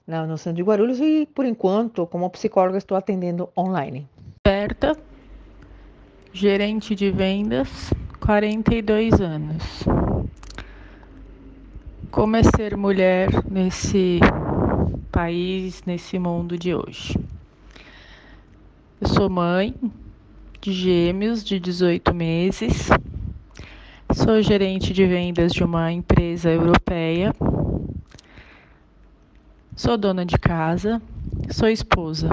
no 0.06 0.38
centro 0.38 0.56
de 0.56 0.62
Guarulhos, 0.62 1.00
e 1.00 1.26
por 1.34 1.44
enquanto, 1.44 2.06
como 2.06 2.30
psicóloga, 2.30 2.78
estou 2.78 2.96
atendendo 2.96 3.48
online. 3.56 4.08
Berta, 4.44 4.96
gerente 6.32 6.94
de 6.94 7.10
vendas, 7.10 7.68
42 8.20 9.20
anos. 9.20 9.84
Como 12.10 12.36
é 12.36 12.42
ser 12.42 12.76
mulher 12.76 13.28
nesse 13.48 14.20
país, 15.12 15.82
nesse 15.84 16.18
mundo 16.18 16.58
de 16.58 16.74
hoje? 16.74 17.18
Eu 19.00 19.08
sou 19.08 19.30
mãe 19.30 19.74
de 20.60 20.72
gêmeos 20.72 21.42
de 21.42 21.58
18 21.58 22.14
meses. 22.14 22.90
Sou 24.12 24.42
gerente 24.42 24.92
de 24.92 25.06
vendas 25.06 25.52
de 25.52 25.64
uma 25.64 25.90
empresa 25.90 26.50
europeia. 26.50 27.34
Sou 29.74 29.96
dona 29.96 30.26
de 30.26 30.36
casa. 30.36 31.00
Sou 31.50 31.66
esposa. 31.66 32.28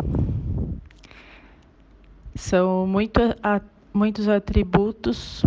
São 2.36 2.86
muito, 2.86 3.22
muitos 3.94 4.28
atributos 4.28 5.42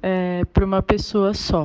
é, 0.00 0.44
para 0.44 0.64
uma 0.64 0.80
pessoa 0.80 1.34
só. 1.34 1.64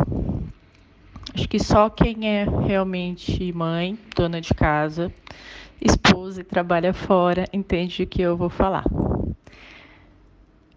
Acho 1.35 1.47
que 1.47 1.59
só 1.59 1.87
quem 1.87 2.27
é 2.27 2.47
realmente 2.65 3.53
mãe, 3.53 3.95
dona 4.15 4.41
de 4.41 4.55
casa, 4.55 5.13
esposa 5.81 6.41
e 6.41 6.43
trabalha 6.43 6.93
fora 6.93 7.45
entende 7.53 8.03
o 8.03 8.07
que 8.07 8.21
eu 8.21 8.35
vou 8.35 8.49
falar. 8.49 8.85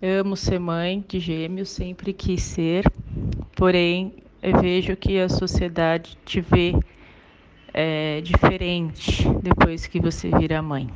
Amo 0.03 0.37
ser 0.37 0.59
mãe 0.59 1.05
de 1.07 1.21
gêmeos, 1.21 1.69
sempre 1.69 2.13
quis 2.13 2.43
ser, 2.43 2.85
porém 3.55 4.15
vejo 4.61 4.97
que 4.97 5.21
a 5.21 5.29
sociedade 5.29 6.17
te 6.25 6.41
vê 6.41 6.75
é, 7.75 8.21
diferente 8.23 9.29
depois 9.43 9.87
que 9.87 10.01
você 10.01 10.31
vira 10.31 10.63
mãe. 10.63 10.89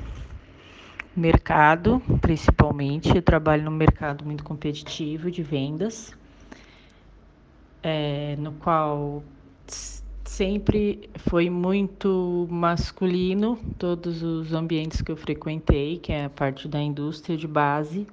Mercado, 1.15 2.03
principalmente, 2.21 3.15
eu 3.15 3.23
trabalho 3.23 3.65
num 3.65 3.71
mercado 3.71 4.25
muito 4.25 4.43
competitivo 4.43 5.31
de 5.31 5.43
vendas, 5.43 6.13
é, 7.83 8.35
no 8.39 8.53
qual 8.53 9.23
sempre 10.35 11.09
foi 11.29 11.49
muito 11.49 12.49
masculino, 12.51 13.57
todos 13.79 14.21
os 14.21 14.53
ambientes 14.53 15.01
que 15.01 15.13
eu 15.13 15.17
frequentei, 15.17 15.97
que 15.97 16.13
é 16.13 16.25
a 16.25 16.29
parte 16.29 16.67
da 16.67 16.83
indústria 16.83 17.37
de 17.37 17.47
base. 17.47 18.05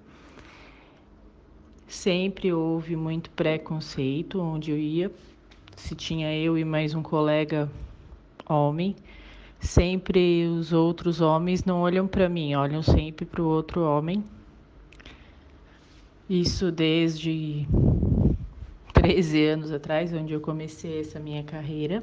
Sempre 1.87 2.53
houve 2.53 2.95
muito 2.95 3.31
preconceito 3.31 4.39
onde 4.39 4.69
eu 4.69 4.77
ia. 4.77 5.11
Se 5.75 5.95
tinha 5.95 6.31
eu 6.31 6.59
e 6.59 6.63
mais 6.63 6.93
um 6.93 7.01
colega 7.01 7.67
homem, 8.47 8.95
sempre 9.59 10.45
os 10.45 10.71
outros 10.71 11.21
homens 11.21 11.65
não 11.65 11.81
olham 11.81 12.05
para 12.05 12.29
mim, 12.29 12.53
olham 12.53 12.83
sempre 12.83 13.25
para 13.25 13.41
o 13.41 13.47
outro 13.47 13.81
homem. 13.81 14.23
Isso 16.29 16.71
desde 16.71 17.67
13 19.11 19.45
anos 19.45 19.71
atrás, 19.73 20.13
onde 20.13 20.31
eu 20.31 20.39
comecei 20.39 21.01
essa 21.01 21.19
minha 21.19 21.43
carreira, 21.43 22.01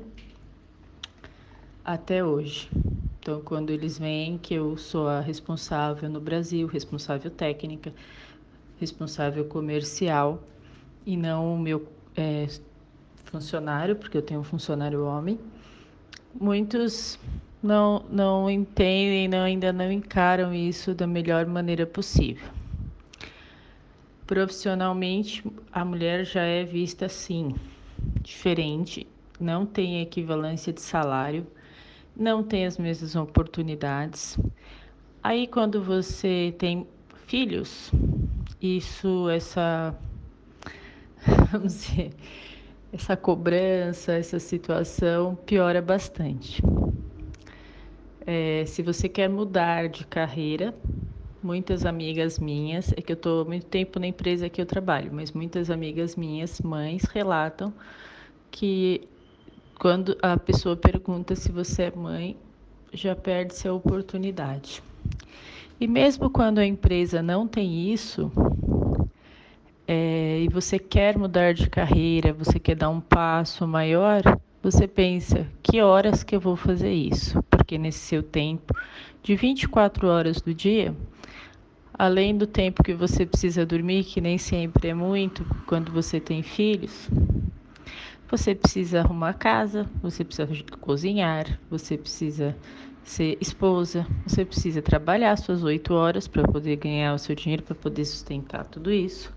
até 1.82 2.22
hoje. 2.22 2.68
Então, 3.18 3.40
quando 3.40 3.70
eles 3.70 3.98
veem 3.98 4.36
que 4.36 4.52
eu 4.52 4.76
sou 4.76 5.08
a 5.08 5.18
responsável 5.18 6.10
no 6.10 6.20
Brasil, 6.20 6.66
responsável 6.66 7.30
técnica, 7.30 7.94
responsável 8.78 9.46
comercial, 9.46 10.42
e 11.06 11.16
não 11.16 11.54
o 11.54 11.58
meu 11.58 11.88
é, 12.14 12.46
funcionário, 13.24 13.96
porque 13.96 14.18
eu 14.18 14.22
tenho 14.22 14.40
um 14.40 14.44
funcionário 14.44 15.02
homem, 15.06 15.40
muitos 16.38 17.18
não, 17.62 18.04
não 18.10 18.50
entendem, 18.50 19.28
não, 19.28 19.44
ainda 19.44 19.72
não 19.72 19.90
encaram 19.90 20.52
isso 20.52 20.94
da 20.94 21.06
melhor 21.06 21.46
maneira 21.46 21.86
possível. 21.86 22.57
Profissionalmente, 24.28 25.42
a 25.72 25.82
mulher 25.86 26.22
já 26.22 26.42
é 26.42 26.62
vista 26.62 27.06
assim, 27.06 27.56
diferente, 28.20 29.06
não 29.40 29.64
tem 29.64 30.02
equivalência 30.02 30.70
de 30.70 30.82
salário, 30.82 31.46
não 32.14 32.42
tem 32.42 32.66
as 32.66 32.76
mesmas 32.76 33.16
oportunidades. 33.16 34.38
Aí, 35.22 35.46
quando 35.46 35.82
você 35.82 36.54
tem 36.58 36.86
filhos, 37.26 37.90
isso, 38.60 39.30
essa, 39.30 39.94
vamos 41.50 41.72
dizer, 41.72 42.10
essa 42.92 43.16
cobrança, 43.16 44.12
essa 44.12 44.38
situação 44.38 45.36
piora 45.36 45.80
bastante. 45.80 46.62
É, 48.26 48.62
se 48.66 48.82
você 48.82 49.08
quer 49.08 49.30
mudar 49.30 49.88
de 49.88 50.04
carreira, 50.06 50.74
muitas 51.42 51.86
amigas 51.86 52.38
minhas, 52.38 52.92
é 52.92 53.00
que 53.00 53.12
eu 53.12 53.16
estou 53.16 53.44
muito 53.44 53.66
tempo 53.66 53.98
na 53.98 54.06
empresa 54.06 54.48
que 54.48 54.60
eu 54.60 54.66
trabalho, 54.66 55.10
mas 55.12 55.32
muitas 55.32 55.70
amigas 55.70 56.16
minhas, 56.16 56.60
mães, 56.60 57.04
relatam 57.04 57.72
que 58.50 59.08
quando 59.78 60.16
a 60.20 60.36
pessoa 60.36 60.76
pergunta 60.76 61.36
se 61.36 61.52
você 61.52 61.84
é 61.84 61.92
mãe, 61.94 62.36
já 62.92 63.14
perde-se 63.14 63.68
a 63.68 63.72
oportunidade. 63.72 64.82
E 65.80 65.86
mesmo 65.86 66.28
quando 66.30 66.58
a 66.58 66.66
empresa 66.66 67.22
não 67.22 67.46
tem 67.46 67.92
isso, 67.92 68.32
é, 69.86 70.40
e 70.40 70.48
você 70.48 70.78
quer 70.78 71.16
mudar 71.16 71.54
de 71.54 71.70
carreira, 71.70 72.32
você 72.32 72.58
quer 72.58 72.74
dar 72.74 72.90
um 72.90 73.00
passo 73.00 73.66
maior, 73.66 74.22
você 74.62 74.88
pensa, 74.88 75.46
que 75.62 75.80
horas 75.80 76.24
que 76.24 76.34
eu 76.34 76.40
vou 76.40 76.56
fazer 76.56 76.92
isso? 76.92 77.38
Porque 77.68 77.76
nesse 77.76 77.98
seu 77.98 78.22
tempo 78.22 78.74
de 79.22 79.36
24 79.36 80.08
horas 80.08 80.40
do 80.40 80.54
dia, 80.54 80.96
além 81.92 82.34
do 82.34 82.46
tempo 82.46 82.82
que 82.82 82.94
você 82.94 83.26
precisa 83.26 83.66
dormir, 83.66 84.04
que 84.04 84.22
nem 84.22 84.38
sempre 84.38 84.88
é 84.88 84.94
muito 84.94 85.44
quando 85.66 85.92
você 85.92 86.18
tem 86.18 86.42
filhos, 86.42 87.10
você 88.30 88.54
precisa 88.54 89.00
arrumar 89.00 89.28
a 89.28 89.34
casa, 89.34 89.86
você 90.02 90.24
precisa 90.24 90.48
cozinhar, 90.80 91.60
você 91.68 91.98
precisa 91.98 92.56
ser 93.04 93.36
esposa, 93.38 94.06
você 94.26 94.46
precisa 94.46 94.80
trabalhar 94.80 95.36
suas 95.36 95.62
oito 95.62 95.92
horas 95.92 96.26
para 96.26 96.44
poder 96.44 96.76
ganhar 96.76 97.12
o 97.12 97.18
seu 97.18 97.36
dinheiro, 97.36 97.64
para 97.64 97.74
poder 97.74 98.06
sustentar 98.06 98.64
tudo 98.64 98.90
isso. 98.90 99.30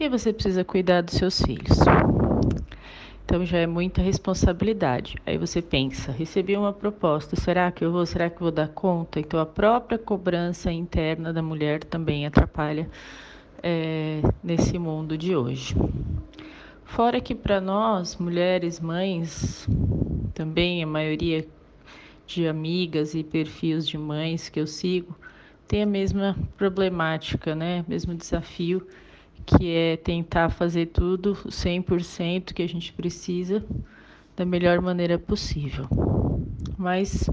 E 0.00 0.08
você 0.08 0.32
precisa 0.32 0.64
cuidar 0.64 1.02
dos 1.02 1.14
seus 1.14 1.40
filhos. 1.40 1.78
Então 3.30 3.46
já 3.46 3.58
é 3.58 3.66
muita 3.66 4.02
responsabilidade. 4.02 5.14
Aí 5.24 5.38
você 5.38 5.62
pensa, 5.62 6.10
recebi 6.10 6.56
uma 6.56 6.72
proposta, 6.72 7.36
será 7.36 7.70
que 7.70 7.84
eu 7.84 7.92
vou, 7.92 8.04
será 8.04 8.28
que 8.28 8.34
eu 8.34 8.40
vou 8.40 8.50
dar 8.50 8.66
conta? 8.66 9.20
Então 9.20 9.38
a 9.38 9.46
própria 9.46 9.96
cobrança 9.96 10.72
interna 10.72 11.32
da 11.32 11.40
mulher 11.40 11.84
também 11.84 12.26
atrapalha 12.26 12.90
é, 13.62 14.20
nesse 14.42 14.76
mundo 14.80 15.16
de 15.16 15.36
hoje. 15.36 15.76
Fora 16.84 17.20
que 17.20 17.32
para 17.32 17.60
nós, 17.60 18.16
mulheres, 18.16 18.80
mães, 18.80 19.64
também 20.34 20.82
a 20.82 20.86
maioria 20.88 21.46
de 22.26 22.48
amigas 22.48 23.14
e 23.14 23.22
perfis 23.22 23.86
de 23.86 23.96
mães 23.96 24.48
que 24.48 24.58
eu 24.58 24.66
sigo, 24.66 25.16
tem 25.68 25.84
a 25.84 25.86
mesma 25.86 26.36
problemática, 26.56 27.54
né? 27.54 27.84
Mesmo 27.86 28.12
desafio 28.12 28.84
que 29.46 29.70
é 29.70 29.96
tentar 29.96 30.50
fazer 30.50 30.86
tudo 30.86 31.34
100% 31.34 32.52
que 32.52 32.62
a 32.62 32.68
gente 32.68 32.92
precisa 32.92 33.64
da 34.36 34.44
melhor 34.44 34.80
maneira 34.80 35.18
possível. 35.18 35.86
Mas 36.76 37.28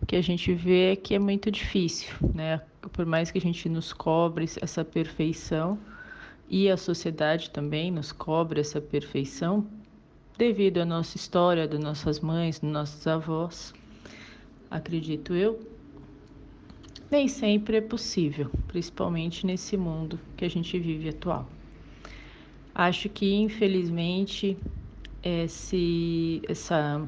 o 0.00 0.06
que 0.06 0.16
a 0.16 0.22
gente 0.22 0.52
vê 0.52 0.92
é 0.92 0.96
que 0.96 1.14
é 1.14 1.18
muito 1.18 1.50
difícil, 1.50 2.14
né? 2.34 2.60
Por 2.92 3.06
mais 3.06 3.30
que 3.30 3.38
a 3.38 3.40
gente 3.40 3.68
nos 3.68 3.92
cobre 3.92 4.44
essa 4.60 4.84
perfeição 4.84 5.78
e 6.48 6.68
a 6.68 6.76
sociedade 6.76 7.50
também 7.50 7.90
nos 7.90 8.12
cobre 8.12 8.60
essa 8.60 8.80
perfeição, 8.80 9.66
devido 10.36 10.78
à 10.78 10.84
nossa 10.84 11.16
história, 11.16 11.68
das 11.68 11.80
nossas 11.80 12.20
mães, 12.20 12.58
dos 12.58 12.70
nossos 12.70 13.06
avós, 13.06 13.72
acredito 14.70 15.34
eu, 15.34 15.58
nem 17.12 17.28
sempre 17.28 17.76
é 17.76 17.80
possível, 17.82 18.50
principalmente 18.66 19.44
nesse 19.44 19.76
mundo 19.76 20.18
que 20.34 20.46
a 20.46 20.48
gente 20.48 20.78
vive 20.78 21.10
atual. 21.10 21.46
Acho 22.74 23.06
que, 23.10 23.34
infelizmente, 23.34 24.56
esse, 25.22 26.40
essa 26.48 27.06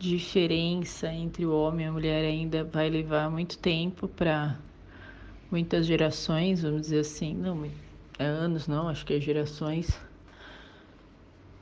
diferença 0.00 1.12
entre 1.12 1.46
o 1.46 1.52
homem 1.52 1.86
e 1.86 1.88
a 1.88 1.92
mulher 1.92 2.24
ainda 2.24 2.64
vai 2.64 2.90
levar 2.90 3.30
muito 3.30 3.56
tempo 3.56 4.08
para 4.08 4.58
muitas 5.48 5.86
gerações, 5.86 6.62
vamos 6.62 6.80
dizer 6.82 7.00
assim, 7.00 7.32
não 7.32 7.70
é 8.18 8.24
anos, 8.24 8.66
não, 8.66 8.88
acho 8.88 9.06
que 9.06 9.14
é 9.14 9.20
gerações, 9.20 9.96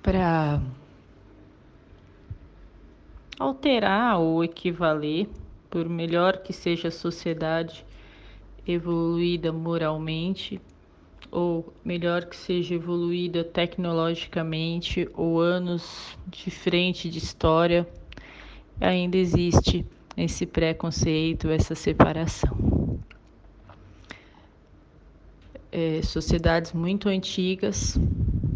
para 0.02 0.58
alterar 3.38 4.18
ou 4.18 4.42
equivaler 4.42 5.28
por 5.70 5.88
melhor 5.88 6.38
que 6.38 6.52
seja 6.52 6.88
a 6.88 6.90
sociedade 6.90 7.84
evoluída 8.66 9.52
moralmente, 9.52 10.60
ou 11.30 11.72
melhor 11.84 12.24
que 12.26 12.36
seja 12.36 12.74
evoluída 12.74 13.44
tecnologicamente, 13.44 15.08
ou 15.14 15.40
anos 15.40 16.16
de 16.26 16.50
frente 16.50 17.08
de 17.10 17.18
história, 17.18 17.86
ainda 18.80 19.16
existe 19.16 19.84
esse 20.16 20.46
preconceito, 20.46 21.48
essa 21.48 21.74
separação. 21.74 22.98
É, 25.70 26.00
sociedades 26.02 26.72
muito 26.72 27.08
antigas 27.08 27.98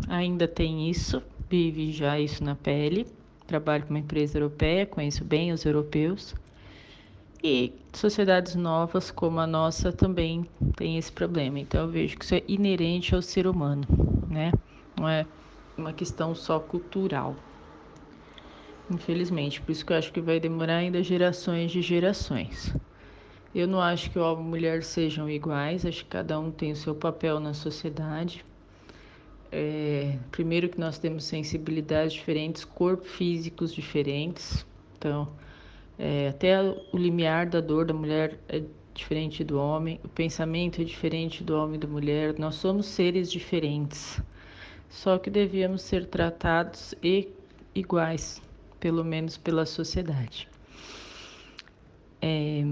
ainda 0.09 0.49
têm 0.49 0.89
isso, 0.91 1.23
vive 1.49 1.93
já 1.93 2.19
isso 2.19 2.43
na 2.43 2.55
pele. 2.55 3.07
Trabalho 3.47 3.85
com 3.85 3.91
uma 3.91 3.99
empresa 3.99 4.39
europeia, 4.39 4.87
conheço 4.87 5.23
bem 5.25 5.53
os 5.53 5.65
europeus. 5.65 6.35
E 7.43 7.73
sociedades 7.93 8.55
novas 8.55 9.11
como 9.11 9.41
a 9.41 9.47
nossa 9.47 9.93
também 9.93 10.47
tem 10.77 10.97
esse 10.97 11.11
problema. 11.11 11.59
Então 11.59 11.83
eu 11.83 11.89
vejo 11.89 12.17
que 12.17 12.25
isso 12.25 12.35
é 12.37 12.43
inerente 12.47 13.15
ao 13.15 13.21
ser 13.21 13.49
humano, 13.49 13.83
né? 14.29 14.53
Não 14.97 15.09
é 15.09 15.27
uma 15.77 15.93
questão 15.93 16.35
só 16.37 16.61
cultural. 16.61 17.35
Infelizmente, 18.89 19.61
por 19.61 19.73
isso 19.73 19.85
que 19.85 19.93
eu 19.93 19.97
acho 19.97 20.13
que 20.13 20.21
vai 20.21 20.39
demorar 20.39 20.77
ainda 20.77 21.03
gerações 21.03 21.73
de 21.73 21.83
gerações. 21.83 22.73
Eu 23.55 23.67
não 23.67 23.81
acho 23.81 24.11
que 24.11 24.19
homem 24.19 24.45
e 24.45 24.49
mulher 24.49 24.85
sejam 24.85 25.29
iguais, 25.29 25.85
acho 25.85 26.05
que 26.05 26.11
cada 26.11 26.39
um 26.39 26.51
tem 26.51 26.73
o 26.73 26.77
seu 26.77 26.95
papel 26.95 27.41
na 27.41 27.55
sociedade. 27.55 28.45
É, 29.51 30.17
primeiro 30.31 30.69
que 30.69 30.79
nós 30.79 30.99
temos 30.99 31.25
sensibilidades 31.25 32.15
diferentes, 32.15 32.65
corpos 32.65 33.11
físicos 33.11 33.75
diferentes, 33.75 34.65
então 34.97 35.29
é, 36.05 36.31
até 36.31 36.61
o 36.61 36.97
limiar 36.99 37.47
da 37.47 37.61
dor 37.61 37.85
da 37.85 37.95
mulher 37.95 38.37
é 38.49 38.61
diferente 38.93 39.45
do 39.45 39.57
homem, 39.57 40.01
o 40.03 40.09
pensamento 40.09 40.81
é 40.83 40.85
diferente 40.85 41.45
do 41.45 41.57
homem 41.57 41.77
e 41.77 41.79
da 41.79 41.87
mulher, 41.87 42.37
nós 42.41 42.57
somos 42.57 42.87
seres 42.87 43.31
diferentes, 43.31 44.21
só 44.91 45.17
que 45.17 45.31
devíamos 45.31 45.81
ser 45.83 46.07
tratados 46.07 46.93
e 47.05 47.29
iguais, 47.73 48.43
pelo 48.81 49.05
menos 49.05 49.37
pela 49.37 49.65
sociedade. 49.65 50.49
É, 52.21 52.65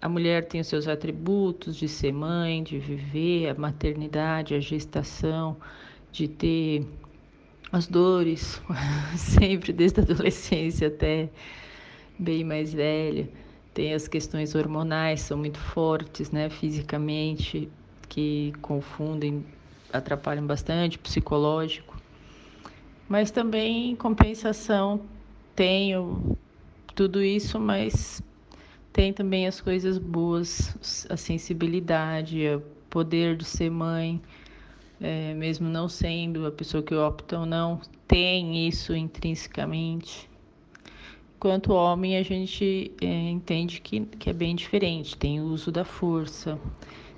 a 0.00 0.08
mulher 0.08 0.46
tem 0.46 0.58
os 0.58 0.66
seus 0.66 0.88
atributos 0.88 1.76
de 1.76 1.86
ser 1.86 2.10
mãe, 2.10 2.62
de 2.62 2.78
viver, 2.78 3.50
a 3.50 3.54
maternidade, 3.54 4.54
a 4.54 4.60
gestação, 4.60 5.58
de 6.10 6.26
ter 6.26 6.86
as 7.70 7.86
dores, 7.86 8.62
sempre 9.14 9.74
desde 9.74 10.00
a 10.00 10.04
adolescência 10.04 10.88
até 10.88 11.28
bem 12.18 12.44
mais 12.44 12.72
velha. 12.72 13.28
Tem 13.74 13.92
as 13.92 14.08
questões 14.08 14.54
hormonais, 14.54 15.20
são 15.20 15.36
muito 15.36 15.58
fortes, 15.58 16.30
né, 16.30 16.48
fisicamente, 16.48 17.68
que 18.08 18.52
confundem, 18.62 19.44
atrapalham 19.92 20.46
bastante, 20.46 20.98
psicológico. 20.98 22.00
Mas 23.08 23.30
também, 23.30 23.90
em 23.90 23.96
compensação, 23.96 25.02
tenho 25.54 26.36
tudo 26.94 27.22
isso, 27.22 27.60
mas 27.60 28.22
tem 28.92 29.12
também 29.12 29.46
as 29.46 29.60
coisas 29.60 29.98
boas, 29.98 31.06
a 31.10 31.16
sensibilidade, 31.16 32.46
o 32.48 32.60
poder 32.88 33.36
de 33.36 33.44
ser 33.44 33.70
mãe, 33.70 34.20
é, 35.00 35.34
mesmo 35.34 35.68
não 35.68 35.88
sendo 35.88 36.46
a 36.46 36.50
pessoa 36.50 36.82
que 36.82 36.94
opta 36.94 37.38
ou 37.38 37.46
não, 37.46 37.80
tem 38.08 38.66
isso 38.66 38.94
intrinsecamente. 38.94 40.28
Quanto 41.38 41.72
homem, 41.72 42.16
a 42.16 42.22
gente 42.22 42.90
é, 43.00 43.30
entende 43.30 43.80
que, 43.80 44.00
que 44.00 44.30
é 44.30 44.32
bem 44.32 44.56
diferente. 44.56 45.16
Tem 45.16 45.40
o 45.40 45.44
uso 45.44 45.70
da 45.70 45.84
força, 45.84 46.58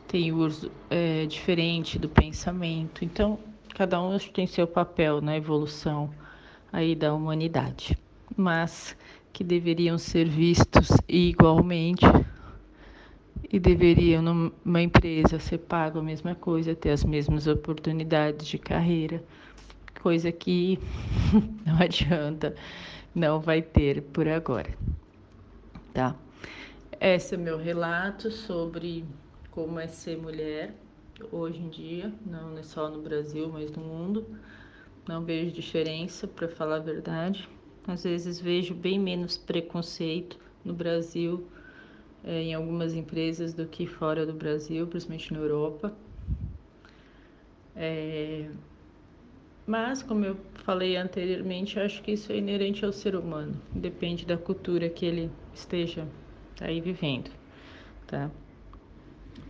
tem 0.09 0.33
o 0.33 0.39
uso 0.39 0.71
é, 0.91 1.25
diferente 1.27 1.99
do 1.99 2.09
pensamento. 2.09 3.05
Então, 3.05 3.39
cada 3.75 4.01
um 4.03 4.19
tem 4.19 4.47
seu 4.47 4.67
papel 4.67 5.21
na 5.21 5.37
evolução 5.37 6.11
aí 6.73 6.95
da 6.95 7.15
humanidade. 7.15 7.97
Mas 8.37 8.97
que 9.33 9.45
deveriam 9.45 9.97
ser 9.99 10.29
vistos 10.29 10.89
igualmente 11.09 12.05
e 13.51 13.59
deveriam 13.59 14.21
numa 14.21 14.83
empresa 14.83 15.39
ser 15.39 15.59
pago 15.59 16.01
a 16.01 16.03
mesma 16.03 16.35
coisa, 16.35 16.75
ter 16.75 16.91
as 16.91 17.05
mesmas 17.05 17.47
oportunidades 17.47 18.47
de 18.47 18.59
carreira, 18.59 19.23
coisa 20.03 20.31
que 20.33 20.79
não 21.65 21.79
adianta, 21.81 22.55
não 23.19 23.41
vai 23.41 23.61
ter 23.61 24.03
por 24.03 24.29
agora. 24.29 24.71
Tá? 25.93 26.15
Esse 27.01 27.35
é 27.35 27.39
meu 27.39 27.59
relato 27.59 28.31
sobre 28.31 29.05
como 29.51 29.79
é 29.79 29.87
ser 29.87 30.17
mulher 30.17 30.75
hoje 31.33 31.61
em 31.61 31.69
dia, 31.69 32.13
não 32.25 32.57
é 32.57 32.63
só 32.63 32.89
no 32.89 33.03
Brasil, 33.03 33.51
mas 33.53 33.71
no 33.73 33.83
mundo. 33.83 34.25
Não 35.09 35.25
vejo 35.25 35.51
diferença, 35.51 36.27
para 36.29 36.49
falar 36.49 36.77
a 36.77 36.81
verdade. 36.81 37.49
Às 37.87 38.05
vezes 38.05 38.41
vejo 38.41 38.75
bem 38.75 38.99
menos 38.99 39.37
preconceito 39.37 40.39
no 40.65 40.75
Brasil, 40.75 41.47
é, 42.23 42.43
em 42.43 42.55
algumas 42.55 42.95
empresas, 42.95 43.55
do 43.55 43.67
que 43.67 43.87
fora 43.87 44.27
do 44.27 44.35
Brasil, 44.35 44.87
principalmente 44.87 45.33
na 45.33 45.39
Europa. 45.39 45.93
É, 47.75 48.49
mas, 49.69 50.03
como 50.03 50.25
eu 50.25 50.37
falei 50.65 50.97
anteriormente, 50.97 51.79
acho 51.79 52.03
que 52.03 52.13
isso 52.13 52.33
é 52.33 52.39
inerente 52.39 52.87
ao 52.87 52.93
ser 52.93 53.15
humano, 53.15 53.55
depende 53.71 54.25
da 54.25 54.39
cultura 54.39 54.89
que 54.89 55.05
ele 55.05 55.31
esteja 55.55 56.09
aí 56.59 56.81
vivendo, 56.81 57.31
tá? 58.07 58.31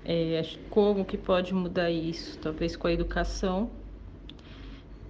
É, 0.05 0.43
como 0.71 1.05
que 1.05 1.17
pode 1.17 1.55
mudar 1.55 1.91
isso? 1.91 2.37
Talvez 2.41 2.75
com 2.75 2.89
a 2.89 2.93
educação, 2.93 3.71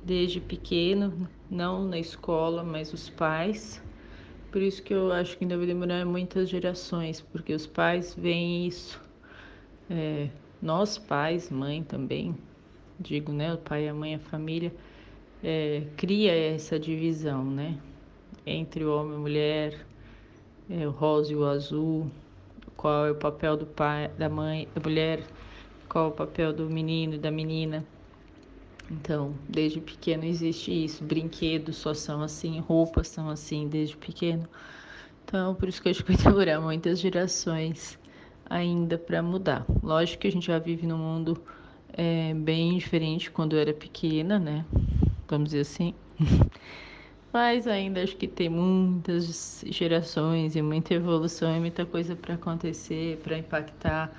desde 0.05 0.41
pequeno, 0.41 1.27
não 1.51 1.87
na 1.87 1.99
escola, 1.99 2.63
mas 2.63 2.93
os 2.93 3.09
pais. 3.09 3.83
Por 4.53 4.61
isso 4.61 4.83
que 4.83 4.93
eu 4.93 5.11
acho 5.11 5.39
que 5.39 5.45
ainda 5.45 5.57
vai 5.57 5.67
demorar 5.67 6.05
muitas 6.05 6.51
gerações, 6.51 7.23
porque 7.23 7.55
os 7.55 7.67
pais 7.67 8.15
veem 8.15 8.67
isso. 8.67 9.01
É, 9.89 10.29
nós 10.61 10.99
pais, 10.99 11.49
mãe 11.49 11.83
também, 11.83 12.37
digo, 13.01 13.33
né? 13.33 13.55
O 13.55 13.59
pai, 13.59 13.89
a 13.89 13.95
mãe, 13.95 14.15
a 14.15 14.19
família, 14.19 14.71
é, 15.43 15.83
cria 15.97 16.33
essa 16.33 16.79
divisão, 16.79 17.45
né? 17.45 17.79
Entre 18.47 18.85
o 18.85 18.95
homem 18.95 19.13
e 19.13 19.17
a 19.17 19.19
mulher, 19.19 19.87
é, 20.71 20.87
o 20.87 20.91
rosa 20.91 21.33
e 21.33 21.37
o 21.37 21.45
azul, 21.45 22.11
qual 22.77 23.07
é 23.07 23.11
o 23.11 23.15
papel 23.15 23.57
do 23.57 23.67
pai, 23.67 24.09
da 24.19 24.29
mãe, 24.29 24.69
da 24.75 24.81
mulher, 24.81 25.23
qual 25.89 26.07
é 26.07 26.09
o 26.09 26.13
papel 26.13 26.53
do 26.53 26.69
menino 26.69 27.15
e 27.15 27.19
da 27.19 27.31
menina. 27.31 27.85
Então, 28.91 29.35
desde 29.49 29.81
pequeno 29.81 30.25
existe 30.25 30.73
isso. 30.85 31.05
Brinquedos 31.05 31.77
só 31.77 31.93
são 31.93 32.23
assim, 32.23 32.59
roupas 32.61 33.09
são 33.09 33.29
assim 33.29 33.69
desde 33.69 33.97
pequeno. 33.97 34.49
Então, 35.25 35.55
por 35.55 35.69
isso 35.69 35.83
que 35.83 35.89
eu 35.89 35.91
acho 35.91 36.05
que 36.05 36.13
vai 36.13 36.23
demorar 36.25 36.61
muitas 36.61 36.99
gerações 36.99 37.99
ainda 38.49 38.97
para 38.97 39.23
mudar. 39.23 39.67
Lógico 39.83 40.23
que 40.23 40.29
a 40.29 40.33
gente 40.33 40.47
já 40.47 40.59
vive 40.59 40.87
num 40.87 40.97
mundo 40.97 41.43
é, 41.93 42.33
bem 42.33 42.79
diferente 42.79 43.31
quando 43.31 43.55
eu 43.55 43.61
era 43.61 43.75
pequena, 43.75 44.39
né? 44.39 44.65
Vamos 45.29 45.51
dizer 45.51 45.61
assim. 45.61 45.95
Mas 47.33 47.67
ainda 47.67 48.03
acho 48.03 48.17
que 48.17 48.27
tem 48.27 48.49
muitas 48.49 49.63
gerações 49.67 50.57
e 50.57 50.63
muita 50.63 50.95
evolução 50.95 51.55
e 51.55 51.61
muita 51.61 51.85
coisa 51.85 52.17
para 52.17 52.35
acontecer, 52.35 53.19
para 53.19 53.37
impactar, 53.37 54.11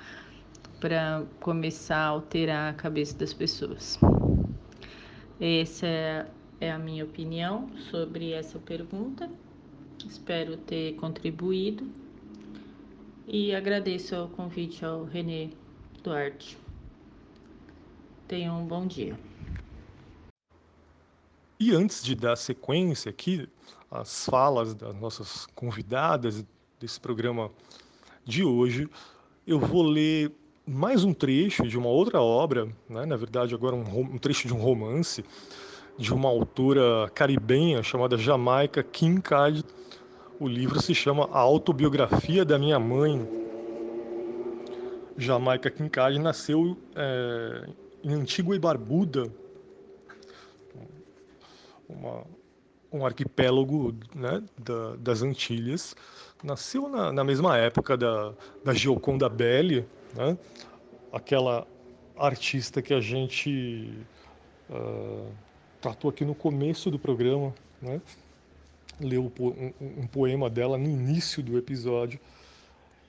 para 0.80 1.24
começar 1.40 1.96
a 1.96 2.06
alterar 2.06 2.70
a 2.70 2.74
cabeça 2.74 3.18
das 3.18 3.34
pessoas. 3.34 3.98
Essa 5.40 5.86
é, 6.60 6.70
a 6.70 6.78
minha 6.78 7.04
opinião 7.04 7.68
sobre 7.90 8.32
essa 8.32 8.58
pergunta. 8.58 9.28
Espero 10.06 10.56
ter 10.56 10.94
contribuído 10.94 11.90
e 13.26 13.54
agradeço 13.54 14.16
o 14.16 14.28
convite 14.28 14.84
ao 14.84 15.04
Renê 15.04 15.50
Duarte. 16.02 16.56
Tenham 18.28 18.62
um 18.62 18.66
bom 18.66 18.86
dia. 18.86 19.29
E 21.62 21.74
antes 21.74 22.02
de 22.02 22.14
dar 22.14 22.36
sequência 22.36 23.10
aqui 23.10 23.46
às 23.90 24.24
falas 24.24 24.72
das 24.72 24.94
nossas 24.98 25.44
convidadas 25.54 26.42
desse 26.80 26.98
programa 26.98 27.50
de 28.24 28.42
hoje, 28.42 28.88
eu 29.46 29.60
vou 29.60 29.82
ler 29.82 30.32
mais 30.66 31.04
um 31.04 31.12
trecho 31.12 31.68
de 31.68 31.76
uma 31.76 31.90
outra 31.90 32.18
obra, 32.18 32.64
né? 32.88 33.04
na 33.04 33.14
verdade 33.14 33.54
agora 33.54 33.76
um, 33.76 33.82
um, 34.00 34.16
trecho 34.16 34.48
de 34.48 34.54
um 34.54 34.56
romance 34.56 35.22
de 35.98 36.14
uma 36.14 36.30
autora 36.30 37.10
caribenha 37.14 37.82
chamada 37.82 38.16
Jamaica 38.16 38.82
Kincaid. 38.82 39.62
O 40.40 40.48
livro 40.48 40.80
se 40.80 40.94
chama 40.94 41.28
A 41.30 41.40
Autobiografia 41.40 42.42
da 42.42 42.58
Minha 42.58 42.78
Mãe. 42.78 43.28
Jamaica 45.14 45.70
Kincaid 45.70 46.18
nasceu 46.18 46.78
é, 46.96 47.68
em 48.02 48.14
Antigua 48.14 48.56
e 48.56 48.58
Barbuda, 48.58 49.30
uma, 51.96 52.24
um 52.92 53.04
arquipélago 53.04 53.94
né, 54.14 54.42
da, 54.58 54.96
das 54.96 55.22
Antilhas. 55.22 55.94
Nasceu 56.42 56.88
na, 56.88 57.12
na 57.12 57.24
mesma 57.24 57.56
época 57.58 57.96
da, 57.96 58.32
da 58.64 58.72
Gioconda 58.72 59.28
Belli, 59.28 59.86
né? 60.14 60.36
aquela 61.12 61.66
artista 62.16 62.80
que 62.82 62.94
a 62.94 63.00
gente 63.00 63.92
uh, 64.70 65.30
tratou 65.80 66.10
aqui 66.10 66.24
no 66.24 66.34
começo 66.34 66.90
do 66.90 66.98
programa, 66.98 67.54
né? 67.80 68.00
leu 68.98 69.32
um, 69.40 69.72
um 69.80 70.06
poema 70.06 70.50
dela 70.50 70.76
no 70.76 70.88
início 70.88 71.42
do 71.42 71.56
episódio. 71.56 72.20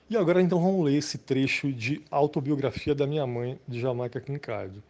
E 0.08 0.16
agora 0.16 0.42
então 0.42 0.60
vamos 0.60 0.84
ler 0.84 0.96
esse 0.96 1.18
trecho 1.18 1.72
de 1.72 2.02
autobiografia 2.10 2.94
da 2.94 3.06
minha 3.06 3.26
mãe, 3.26 3.58
de 3.66 3.80
Jamaica 3.80 4.20
Kincaid. 4.20 4.82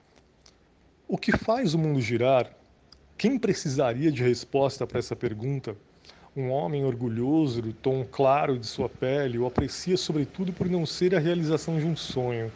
O 1.06 1.16
que 1.16 1.36
faz 1.36 1.74
o 1.74 1.78
mundo 1.78 2.00
girar? 2.00 2.50
Quem 3.22 3.38
precisaria 3.38 4.10
de 4.10 4.20
resposta 4.20 4.84
para 4.84 4.98
essa 4.98 5.14
pergunta? 5.14 5.76
Um 6.36 6.50
homem 6.50 6.84
orgulhoso 6.84 7.62
do 7.62 7.72
tom 7.72 8.04
claro 8.04 8.58
de 8.58 8.66
sua 8.66 8.88
pele 8.88 9.38
o 9.38 9.46
aprecia 9.46 9.96
sobretudo 9.96 10.52
por 10.52 10.68
não 10.68 10.84
ser 10.84 11.14
a 11.14 11.20
realização 11.20 11.78
de 11.78 11.86
um 11.86 11.94
sonho, 11.94 12.50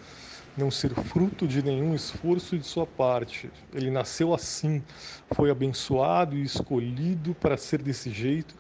não 0.59 0.69
ser 0.69 0.93
fruto 0.93 1.47
de 1.47 1.63
nenhum 1.63 1.95
esforço 1.95 2.59
de 2.59 2.67
sua 2.67 2.85
parte. 2.85 3.49
Ele 3.73 3.93
nasceu 3.93 4.35
assim, 4.35 4.83
foi 5.31 5.53
abençoado 5.53 6.37
e 6.37 6.43
escolhido 6.43 7.33
para 7.37 7.57
ser 7.57 7.81
desse 7.81 8.11
jeito. 8.11 8.53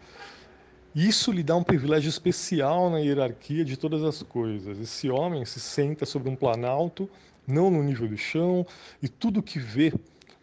Isso 0.94 1.32
lhe 1.32 1.42
dá 1.42 1.56
um 1.56 1.64
privilégio 1.64 2.08
especial 2.08 2.88
na 2.88 3.00
hierarquia 3.00 3.64
de 3.64 3.76
todas 3.76 4.04
as 4.04 4.22
coisas. 4.22 4.78
Esse 4.78 5.10
homem 5.10 5.44
se 5.44 5.58
senta 5.58 6.06
sobre 6.06 6.30
um 6.30 6.36
planalto, 6.36 7.10
não 7.44 7.68
no 7.68 7.82
nível 7.82 8.06
do 8.06 8.16
chão, 8.16 8.64
e 9.02 9.08
tudo 9.08 9.42
que 9.42 9.58
vê 9.58 9.92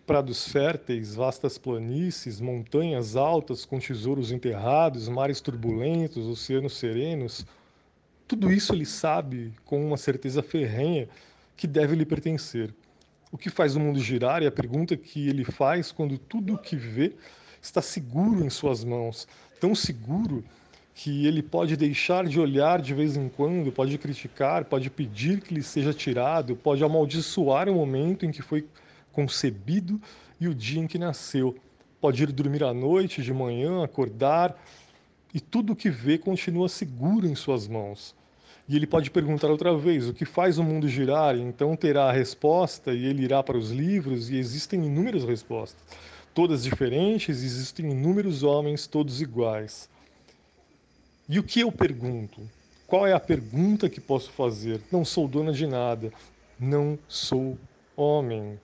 prados 0.06 0.48
férteis, 0.48 1.16
vastas 1.16 1.58
planícies, 1.58 2.42
montanhas 2.42 3.16
altas 3.16 3.66
com 3.66 3.80
tesouros 3.80 4.32
enterrados, 4.32 5.08
mares 5.08 5.40
turbulentos, 5.40 6.28
oceanos 6.28 6.78
serenos, 6.78 7.46
tudo 8.28 8.52
isso 8.52 8.74
ele 8.74 8.86
sabe 8.86 9.54
com 9.66 9.86
uma 9.86 9.98
certeza 9.98 10.42
ferrenha 10.42 11.08
que 11.56 11.68
deve 11.68 11.96
lhe 11.96 12.06
pertencer. 12.06 12.74
O 13.32 13.38
que 13.38 13.50
faz 13.50 13.76
o 13.76 13.80
mundo 13.80 14.00
girar 14.00 14.44
é 14.44 14.48
a 14.48 14.52
pergunta 14.52 14.96
que 14.98 15.28
ele 15.28 15.44
faz 15.44 15.92
quando 15.92 16.18
tudo 16.18 16.54
o 16.54 16.58
que 16.58 16.76
vê 16.76 17.14
está 17.62 17.82
seguro 17.82 18.46
em 18.46 18.50
suas 18.50 18.84
mãos, 18.84 19.28
tão 19.60 19.74
seguro 19.74 20.44
que 20.94 21.26
ele 21.26 21.42
pode 21.42 21.76
deixar 21.76 22.28
de 22.28 22.40
olhar 22.40 22.82
de 22.82 22.94
vez 22.94 23.18
em 23.18 23.28
quando, 23.28 23.72
pode 23.72 23.98
criticar, 23.98 24.66
pode 24.66 24.90
pedir 24.90 25.42
que 25.42 25.54
lhe 25.54 25.64
seja 25.64 25.94
tirado, 25.94 26.56
pode 26.56 26.84
amaldiçoar 26.84 27.68
o 27.68 27.74
momento 27.74 28.26
em 28.26 28.32
que 28.32 28.42
foi 28.42 28.66
concebido 29.14 30.02
e 30.42 30.48
o 30.50 30.54
dia 30.54 30.82
em 30.82 30.88
que 30.88 30.98
nasceu. 30.98 31.56
Pode 32.02 32.22
ir 32.22 32.32
dormir 32.34 32.66
à 32.66 32.74
noite, 32.74 33.22
de 33.22 33.34
manhã, 33.34 33.82
acordar, 33.82 34.62
e 35.34 35.40
tudo 35.40 35.72
o 35.72 35.76
que 35.76 35.90
vê 35.90 36.18
continua 36.18 36.68
seguro 36.68 37.26
em 37.26 37.34
suas 37.36 37.68
mãos. 37.68 38.14
E 38.68 38.76
ele 38.76 38.88
pode 38.88 39.10
perguntar 39.10 39.50
outra 39.50 39.76
vez 39.76 40.08
o 40.08 40.14
que 40.14 40.26
faz 40.26 40.58
o 40.58 40.64
mundo 40.64 40.88
girar, 40.88 41.36
então 41.36 41.76
terá 41.76 42.10
a 42.10 42.12
resposta 42.12 42.94
e 42.94 43.06
ele 43.06 43.24
irá 43.24 43.42
para 43.44 43.58
os 43.58 43.72
livros 43.72 44.30
e 44.30 44.38
existem 44.38 44.86
inúmeras 44.86 45.24
respostas, 45.24 45.82
todas 46.34 46.64
diferentes, 46.64 47.44
existem 47.44 47.92
inúmeros 47.92 48.42
homens, 48.42 48.88
todos 48.88 49.22
iguais. 49.22 49.90
E 51.28 51.40
o 51.40 51.44
que 51.44 51.60
eu 51.60 51.72
pergunto? 51.72 52.42
Qual 52.88 53.08
é 53.08 53.14
a 53.14 53.20
pergunta 53.20 53.90
que 53.90 54.00
posso 54.00 54.32
fazer? 54.32 54.80
Não 54.92 55.04
sou 55.04 55.28
dona 55.28 55.52
de 55.52 55.66
nada, 55.68 56.12
não 56.60 56.98
sou 57.08 57.58
homem. 57.98 58.60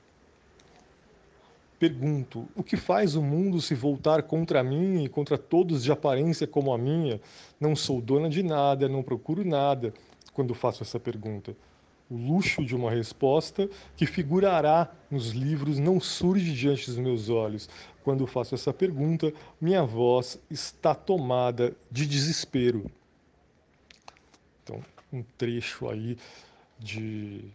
Pergunto: 1.79 2.45
o 2.55 2.61
que 2.61 2.75
faz 2.75 3.15
o 3.15 3.23
mundo 3.23 3.61
se 3.61 3.73
voltar 3.73 4.23
contra 4.23 4.61
mim 4.61 5.05
e 5.05 5.09
contra 5.09 5.37
todos 5.37 5.81
de 5.81 5.91
aparência 5.91 6.45
como 6.45 6.73
a 6.73 6.77
minha? 6.77 7.21
Não 7.57 7.73
sou 7.73 8.01
dona 8.01 8.29
de 8.29 8.43
nada, 8.43 8.89
não 8.89 9.01
procuro 9.01 9.45
nada 9.45 9.93
quando 10.33 10.53
faço 10.53 10.83
essa 10.83 10.99
pergunta. 10.99 11.55
O 12.09 12.17
luxo 12.17 12.65
de 12.65 12.75
uma 12.75 12.91
resposta 12.91 13.69
que 13.95 14.05
figurará 14.05 14.91
nos 15.09 15.29
livros 15.29 15.79
não 15.79 16.01
surge 16.01 16.53
diante 16.53 16.87
dos 16.87 16.97
meus 16.97 17.29
olhos. 17.29 17.69
Quando 18.03 18.27
faço 18.27 18.55
essa 18.55 18.73
pergunta, 18.73 19.31
minha 19.61 19.83
voz 19.83 20.37
está 20.49 20.93
tomada 20.93 21.73
de 21.89 22.05
desespero. 22.05 22.91
Então, 24.63 24.81
um 25.13 25.23
trecho 25.37 25.87
aí 25.87 26.17
de 26.77 27.45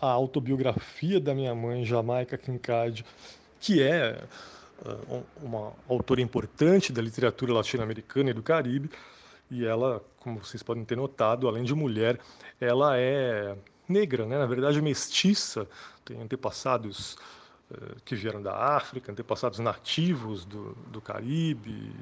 a 0.00 0.08
autobiografia 0.08 1.20
da 1.20 1.34
minha 1.34 1.54
mãe, 1.54 1.84
Jamaica 1.84 2.36
Kincaid, 2.36 3.04
que 3.60 3.82
é 3.82 4.24
uh, 4.84 5.22
uma 5.42 5.72
autora 5.86 6.20
importante 6.20 6.92
da 6.92 7.02
literatura 7.02 7.52
latino-americana 7.52 8.30
e 8.30 8.32
do 8.32 8.42
Caribe, 8.42 8.90
e 9.50 9.64
ela, 9.64 10.02
como 10.20 10.42
vocês 10.42 10.62
podem 10.62 10.84
ter 10.84 10.96
notado, 10.96 11.46
além 11.46 11.62
de 11.62 11.74
mulher, 11.74 12.18
ela 12.60 12.96
é 12.96 13.56
negra, 13.88 14.24
né? 14.24 14.38
na 14.38 14.46
verdade 14.46 14.80
mestiça, 14.80 15.68
tem 16.04 16.20
antepassados 16.22 17.14
uh, 17.70 18.00
que 18.04 18.14
vieram 18.14 18.40
da 18.42 18.56
África, 18.56 19.12
antepassados 19.12 19.58
nativos 19.58 20.44
do, 20.44 20.72
do 20.86 21.00
Caribe, 21.00 21.92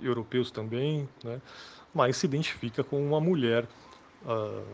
europeus 0.00 0.50
também, 0.50 1.08
né? 1.24 1.40
mas 1.92 2.18
se 2.18 2.26
identifica 2.26 2.84
com 2.84 3.04
uma 3.04 3.20
mulher 3.20 3.66
uh, 4.24 4.64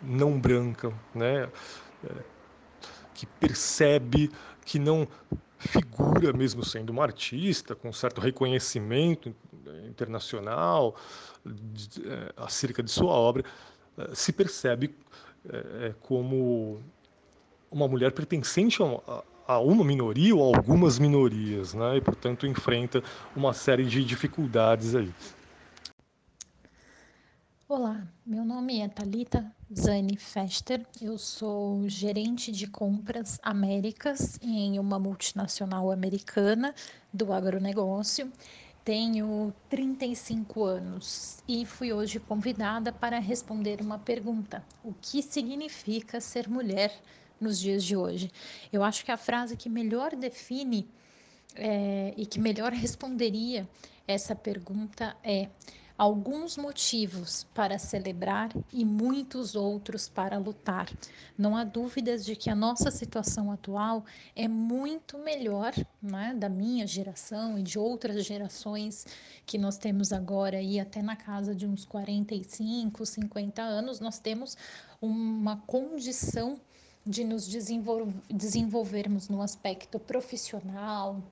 não 0.00 0.40
branca, 0.40 0.92
né? 1.14 1.48
que 3.14 3.26
percebe 3.26 4.32
que 4.64 4.78
não 4.78 5.06
figura, 5.58 6.32
mesmo 6.32 6.64
sendo 6.64 6.90
uma 6.90 7.04
artista, 7.04 7.74
com 7.74 7.92
certo 7.92 8.20
reconhecimento 8.20 9.34
internacional 9.88 10.96
é, 11.46 12.32
acerca 12.36 12.82
de 12.82 12.90
sua 12.90 13.12
obra, 13.12 13.44
é, 13.96 14.14
se 14.14 14.32
percebe 14.32 14.94
é, 15.48 15.94
como 16.00 16.80
uma 17.70 17.88
mulher 17.88 18.12
pertencente 18.12 18.78
a 19.46 19.58
uma 19.58 19.84
minoria 19.84 20.34
ou 20.34 20.52
a 20.52 20.56
algumas 20.56 20.98
minorias, 20.98 21.74
né? 21.74 21.96
e 21.96 22.00
portanto 22.00 22.46
enfrenta 22.46 23.02
uma 23.34 23.52
série 23.52 23.84
de 23.84 24.04
dificuldades 24.04 24.94
aí. 24.94 25.12
Olá, 27.68 28.06
meu 28.24 28.44
nome 28.44 28.80
é 28.80 28.88
Talita 28.88 29.52
Zani 29.74 30.16
Fester, 30.16 30.86
eu 31.00 31.18
sou 31.18 31.88
gerente 31.88 32.52
de 32.52 32.68
compras 32.68 33.40
Américas 33.42 34.38
em 34.40 34.78
uma 34.78 34.96
multinacional 34.96 35.90
americana 35.90 36.72
do 37.12 37.32
agronegócio. 37.32 38.32
Tenho 38.84 39.52
35 39.68 40.64
anos 40.64 41.42
e 41.48 41.66
fui 41.66 41.92
hoje 41.92 42.20
convidada 42.20 42.92
para 42.92 43.18
responder 43.18 43.80
uma 43.80 43.98
pergunta: 43.98 44.64
o 44.84 44.94
que 44.94 45.20
significa 45.20 46.20
ser 46.20 46.48
mulher 46.48 46.92
nos 47.40 47.58
dias 47.58 47.82
de 47.82 47.96
hoje? 47.96 48.30
Eu 48.72 48.84
acho 48.84 49.04
que 49.04 49.10
a 49.10 49.16
frase 49.16 49.56
que 49.56 49.68
melhor 49.68 50.14
define 50.14 50.88
é, 51.56 52.14
e 52.16 52.24
que 52.24 52.38
melhor 52.38 52.72
responderia 52.72 53.68
essa 54.06 54.34
pergunta 54.36 55.16
é 55.24 55.48
alguns 56.02 56.56
motivos 56.56 57.46
para 57.54 57.78
celebrar 57.78 58.50
e 58.72 58.84
muitos 58.84 59.54
outros 59.54 60.08
para 60.08 60.36
lutar. 60.36 60.90
Não 61.38 61.56
há 61.56 61.62
dúvidas 61.62 62.24
de 62.24 62.34
que 62.34 62.50
a 62.50 62.56
nossa 62.56 62.90
situação 62.90 63.52
atual 63.52 64.04
é 64.34 64.48
muito 64.48 65.16
melhor, 65.16 65.72
né, 66.02 66.34
da 66.36 66.48
minha 66.48 66.88
geração 66.88 67.56
e 67.56 67.62
de 67.62 67.78
outras 67.78 68.24
gerações 68.26 69.06
que 69.46 69.56
nós 69.56 69.78
temos 69.78 70.12
agora 70.12 70.60
e 70.60 70.80
até 70.80 71.00
na 71.00 71.14
casa 71.14 71.54
de 71.54 71.68
uns 71.68 71.84
45, 71.84 73.06
50 73.06 73.62
anos, 73.62 74.00
nós 74.00 74.18
temos 74.18 74.56
uma 75.00 75.58
condição 75.58 76.60
de 77.06 77.22
nos 77.22 77.46
desenvolvermos 78.28 79.28
no 79.28 79.40
aspecto 79.40 80.00
profissional, 80.00 81.22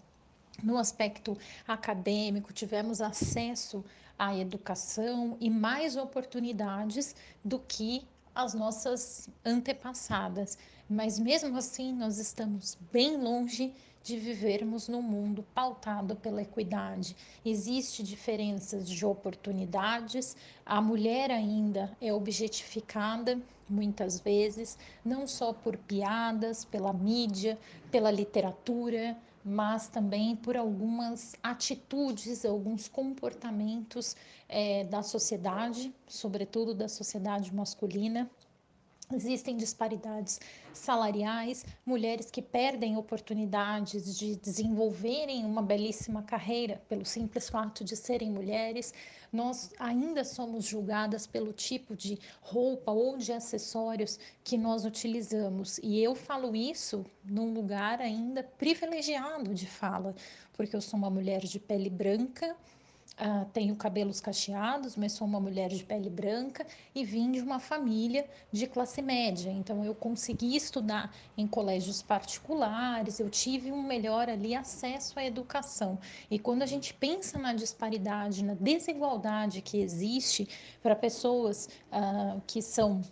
no 0.63 0.77
aspecto 0.77 1.37
acadêmico, 1.67 2.53
tivemos 2.53 3.01
acesso 3.01 3.85
à 4.19 4.37
educação 4.37 5.37
e 5.41 5.49
mais 5.49 5.97
oportunidades 5.97 7.15
do 7.45 7.59
que 7.59 8.07
as 8.35 8.55
nossas 8.55 9.29
antepassadas. 9.45 10.59
Mas 10.89 11.19
mesmo 11.19 11.57
assim, 11.57 11.93
nós 11.93 12.19
estamos 12.19 12.77
bem 12.93 13.17
longe 13.17 13.73
de 14.03 14.17
vivermos 14.17 14.89
num 14.89 15.03
mundo 15.03 15.45
pautado 15.55 16.17
pela 16.17 16.43
equidade. 16.43 17.15
Existem 17.45 18.05
diferenças 18.05 18.89
de 18.89 19.05
oportunidades, 19.05 20.37
a 20.65 20.81
mulher 20.81 21.31
ainda 21.31 21.97
é 22.01 22.13
objetificada 22.13 23.41
muitas 23.69 24.19
vezes, 24.19 24.77
não 25.05 25.27
só 25.27 25.53
por 25.53 25.77
piadas, 25.77 26.65
pela 26.65 26.93
mídia, 26.93 27.59
pela 27.91 28.11
literatura, 28.11 29.17
mas 29.45 29.89
também 29.89 30.37
por 30.37 30.57
algumas 30.57 31.35
atitudes, 31.43 32.45
alguns 32.45 32.89
comportamentos 32.89 34.17
é, 34.49 34.85
da 34.85 35.03
sociedade, 35.03 35.95
sobretudo 36.07 36.75
da 36.75 36.89
sociedade 36.89 37.55
masculina. 37.55 38.31
Existem 39.13 39.57
disparidades 39.57 40.41
salariais, 40.73 41.65
mulheres 41.85 42.31
que 42.31 42.41
perdem 42.41 42.97
oportunidades 42.97 44.17
de 44.17 44.37
desenvolverem 44.37 45.45
uma 45.45 45.63
belíssima 45.63 46.23
carreira 46.23 46.81
pelo 46.89 47.05
simples 47.05 47.49
fato 47.49 47.83
de 47.83 47.97
serem 47.97 48.31
mulheres. 48.31 48.95
Nós 49.33 49.71
ainda 49.79 50.25
somos 50.25 50.65
julgadas 50.65 51.27
pelo 51.27 51.53
tipo 51.53 51.95
de 51.95 52.19
roupa 52.41 52.91
ou 52.91 53.17
de 53.17 53.33
acessórios 53.33 54.19
que 54.43 54.59
nós 54.59 54.85
utilizamos. 54.85 55.79
E 55.83 56.01
eu 56.03 56.15
falo 56.15 56.55
isso 56.57 57.05
num 57.25 57.53
lugar 57.53 58.01
ainda 58.01 58.43
privilegiado 58.43 59.55
de 59.55 59.67
fala, 59.67 60.15
porque 60.53 60.75
eu 60.75 60.81
sou 60.81 60.99
uma 60.99 61.11
mulher 61.11 61.41
de 61.41 61.61
pele 61.61 61.89
branca 61.89 62.57
Uh, 63.21 63.45
tenho 63.53 63.77
cabelos 63.77 64.19
cacheados, 64.19 64.97
mas 64.97 65.13
sou 65.13 65.27
uma 65.27 65.39
mulher 65.39 65.69
de 65.69 65.85
pele 65.85 66.09
branca 66.09 66.67
e 66.95 67.05
vim 67.05 67.31
de 67.31 67.41
uma 67.43 67.59
família 67.59 68.27
de 68.51 68.67
classe 68.67 69.03
média. 69.03 69.51
Então, 69.51 69.85
eu 69.85 69.95
consegui 69.95 70.57
estudar 70.57 71.15
em 71.37 71.47
colégios 71.47 72.01
particulares, 72.01 73.21
eu 73.21 73.29
tive 73.29 73.71
um 73.71 73.83
melhor 73.83 74.31
ali 74.31 74.55
acesso 74.55 75.19
à 75.19 75.25
educação. 75.25 75.99
E 76.31 76.39
quando 76.39 76.63
a 76.63 76.67
gente 76.67 76.95
pensa 76.95 77.39
na 77.39 77.53
disparidade, 77.53 78.43
na 78.43 78.55
desigualdade 78.55 79.61
que 79.61 79.77
existe 79.77 80.49
para 80.83 80.97
pessoas 80.97 81.69
uh, 81.93 82.41
que 82.47 82.63
são 82.63 83.03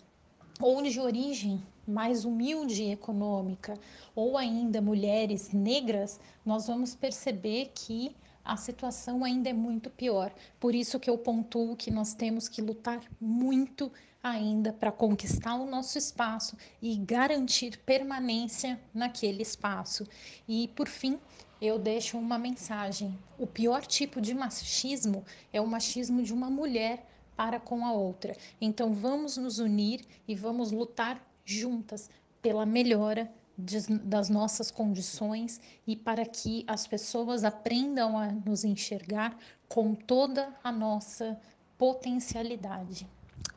ou 0.58 0.82
de 0.82 0.98
origem 0.98 1.62
mais 1.86 2.24
humilde 2.24 2.90
econômica, 2.90 3.74
ou 4.14 4.36
ainda 4.36 4.80
mulheres 4.80 5.52
negras, 5.52 6.20
nós 6.44 6.66
vamos 6.66 6.94
perceber 6.94 7.72
que 7.74 8.14
a 8.48 8.56
situação 8.56 9.24
ainda 9.24 9.50
é 9.50 9.52
muito 9.52 9.90
pior. 9.90 10.32
Por 10.58 10.74
isso 10.74 10.98
que 10.98 11.10
eu 11.10 11.18
pontuo 11.18 11.76
que 11.76 11.90
nós 11.90 12.14
temos 12.14 12.48
que 12.48 12.62
lutar 12.62 12.98
muito 13.20 13.92
ainda 14.22 14.72
para 14.72 14.90
conquistar 14.90 15.54
o 15.56 15.66
nosso 15.66 15.98
espaço 15.98 16.56
e 16.80 16.96
garantir 16.96 17.78
permanência 17.84 18.80
naquele 18.94 19.42
espaço. 19.42 20.08
E 20.48 20.68
por 20.68 20.88
fim, 20.88 21.18
eu 21.60 21.78
deixo 21.78 22.16
uma 22.16 22.38
mensagem. 22.38 23.16
O 23.38 23.46
pior 23.46 23.84
tipo 23.84 24.18
de 24.18 24.32
machismo 24.32 25.26
é 25.52 25.60
o 25.60 25.66
machismo 25.66 26.22
de 26.22 26.32
uma 26.32 26.48
mulher 26.48 27.06
para 27.36 27.60
com 27.60 27.84
a 27.84 27.92
outra. 27.92 28.34
Então 28.58 28.94
vamos 28.94 29.36
nos 29.36 29.58
unir 29.58 30.06
e 30.26 30.34
vamos 30.34 30.72
lutar 30.72 31.22
juntas 31.44 32.08
pela 32.40 32.64
melhora 32.64 33.30
das 33.58 34.28
nossas 34.28 34.70
condições 34.70 35.60
e 35.84 35.96
para 35.96 36.24
que 36.24 36.64
as 36.68 36.86
pessoas 36.86 37.42
aprendam 37.42 38.16
a 38.16 38.30
nos 38.30 38.62
enxergar 38.62 39.36
com 39.68 39.96
toda 39.96 40.54
a 40.62 40.70
nossa 40.70 41.36
potencialidade. 41.76 43.08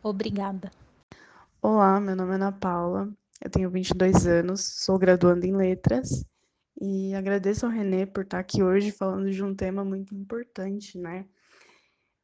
Obrigada. 0.01 0.71
Olá, 1.61 1.99
meu 2.01 2.15
nome 2.15 2.31
é 2.31 2.35
Ana 2.35 2.51
Paula, 2.51 3.13
eu 3.39 3.49
tenho 3.49 3.69
22 3.69 4.25
anos, 4.25 4.61
sou 4.83 4.97
graduanda 4.97 5.45
em 5.45 5.55
letras 5.55 6.25
e 6.79 7.13
agradeço 7.13 7.67
ao 7.67 7.71
Renê 7.71 8.07
por 8.07 8.23
estar 8.23 8.39
aqui 8.39 8.63
hoje 8.63 8.91
falando 8.91 9.29
de 9.29 9.43
um 9.43 9.53
tema 9.53 9.85
muito 9.85 10.15
importante, 10.15 10.97
né? 10.97 11.27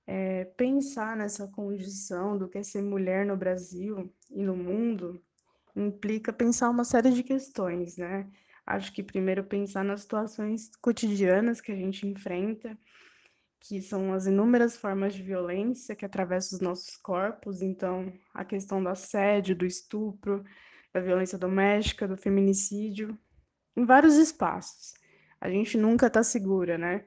É, 0.07 0.45
pensar 0.45 1.15
nessa 1.15 1.47
condição 1.47 2.37
do 2.37 2.47
que 2.49 2.57
é 2.57 2.63
ser 2.63 2.81
mulher 2.81 3.25
no 3.25 3.37
Brasil 3.37 4.11
e 4.31 4.41
no 4.41 4.55
mundo 4.55 5.21
implica 5.77 6.33
pensar 6.33 6.69
uma 6.69 6.83
série 6.83 7.11
de 7.11 7.23
questões, 7.23 7.97
né? 7.97 8.27
Acho 8.65 8.91
que 8.91 9.03
primeiro 9.03 9.43
pensar 9.43 9.83
nas 9.83 10.01
situações 10.01 10.71
cotidianas 10.81 11.61
que 11.61 11.71
a 11.71 11.75
gente 11.75 12.05
enfrenta, 12.05 12.77
que 13.59 13.81
são 13.81 14.13
as 14.13 14.25
inúmeras 14.25 14.75
formas 14.75 15.13
de 15.13 15.23
violência 15.23 15.95
que 15.95 16.05
atravessam 16.05 16.57
os 16.57 16.61
nossos 16.61 16.97
corpos, 16.97 17.61
então 17.61 18.11
a 18.33 18.43
questão 18.43 18.81
do 18.81 18.89
assédio, 18.89 19.55
do 19.55 19.65
estupro, 19.65 20.43
da 20.93 20.99
violência 20.99 21.37
doméstica, 21.37 22.07
do 22.07 22.17
feminicídio, 22.17 23.17
em 23.75 23.85
vários 23.85 24.15
espaços. 24.15 24.93
A 25.39 25.49
gente 25.49 25.77
nunca 25.77 26.07
está 26.07 26.23
segura, 26.23 26.77
né? 26.77 27.05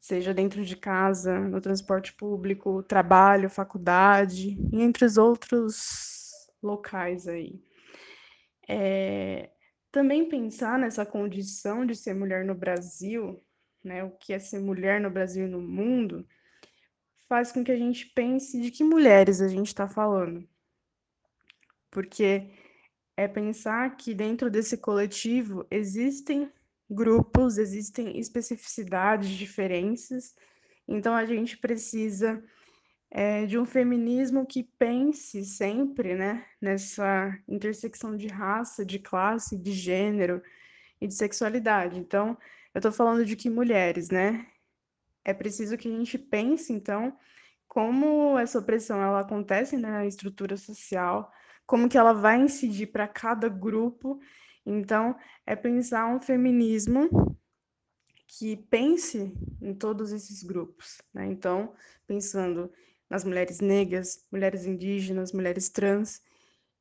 Seja 0.00 0.34
dentro 0.34 0.64
de 0.64 0.76
casa, 0.76 1.38
no 1.38 1.60
transporte 1.60 2.12
público, 2.14 2.82
trabalho, 2.82 3.48
faculdade, 3.48 4.58
e 4.72 4.82
entre 4.82 5.04
os 5.04 5.16
outros 5.16 6.50
locais 6.62 7.28
aí. 7.28 7.62
É, 8.72 9.50
também 9.90 10.28
pensar 10.28 10.78
nessa 10.78 11.04
condição 11.04 11.84
de 11.84 11.96
ser 11.96 12.14
mulher 12.14 12.44
no 12.44 12.54
Brasil, 12.54 13.44
né, 13.82 14.04
o 14.04 14.12
que 14.12 14.32
é 14.32 14.38
ser 14.38 14.60
mulher 14.60 15.00
no 15.00 15.10
Brasil 15.10 15.48
e 15.48 15.50
no 15.50 15.60
mundo, 15.60 16.24
faz 17.28 17.50
com 17.50 17.64
que 17.64 17.72
a 17.72 17.76
gente 17.76 18.06
pense 18.14 18.60
de 18.60 18.70
que 18.70 18.84
mulheres 18.84 19.40
a 19.40 19.48
gente 19.48 19.66
está 19.66 19.88
falando. 19.88 20.48
Porque 21.90 22.48
é 23.16 23.26
pensar 23.26 23.96
que 23.96 24.14
dentro 24.14 24.48
desse 24.48 24.78
coletivo 24.78 25.66
existem 25.68 26.48
grupos, 26.88 27.58
existem 27.58 28.20
especificidades, 28.20 29.30
diferenças, 29.30 30.36
então 30.86 31.12
a 31.12 31.24
gente 31.24 31.58
precisa 31.58 32.40
é, 33.10 33.44
de 33.44 33.58
um 33.58 33.64
feminismo 33.64 34.46
que 34.46 34.62
pense 34.62 35.44
sempre 35.44 36.14
né, 36.14 36.46
nessa 36.60 37.36
intersecção 37.48 38.16
de 38.16 38.28
raça, 38.28 38.84
de 38.84 38.98
classe, 38.98 39.58
de 39.58 39.72
gênero 39.72 40.40
e 41.00 41.08
de 41.08 41.14
sexualidade. 41.14 41.98
Então, 41.98 42.38
eu 42.72 42.78
estou 42.78 42.92
falando 42.92 43.24
de 43.24 43.34
que 43.34 43.50
mulheres, 43.50 44.10
né? 44.10 44.46
É 45.24 45.34
preciso 45.34 45.76
que 45.76 45.88
a 45.88 45.96
gente 45.96 46.16
pense, 46.16 46.72
então, 46.72 47.16
como 47.66 48.38
essa 48.38 48.58
opressão 48.58 49.02
ela 49.02 49.20
acontece 49.20 49.76
né, 49.76 49.90
na 49.90 50.06
estrutura 50.06 50.56
social, 50.56 51.32
como 51.66 51.88
que 51.88 51.98
ela 51.98 52.12
vai 52.12 52.40
incidir 52.40 52.88
para 52.88 53.08
cada 53.08 53.48
grupo. 53.48 54.20
Então, 54.64 55.16
é 55.44 55.56
pensar 55.56 56.06
um 56.06 56.20
feminismo 56.20 57.36
que 58.26 58.56
pense 58.56 59.34
em 59.60 59.74
todos 59.74 60.12
esses 60.12 60.42
grupos. 60.42 61.02
Né? 61.12 61.26
Então, 61.26 61.74
pensando 62.06 62.72
nas 63.10 63.24
mulheres 63.24 63.60
negras, 63.60 64.24
mulheres 64.30 64.64
indígenas, 64.64 65.32
mulheres 65.32 65.68
trans, 65.68 66.22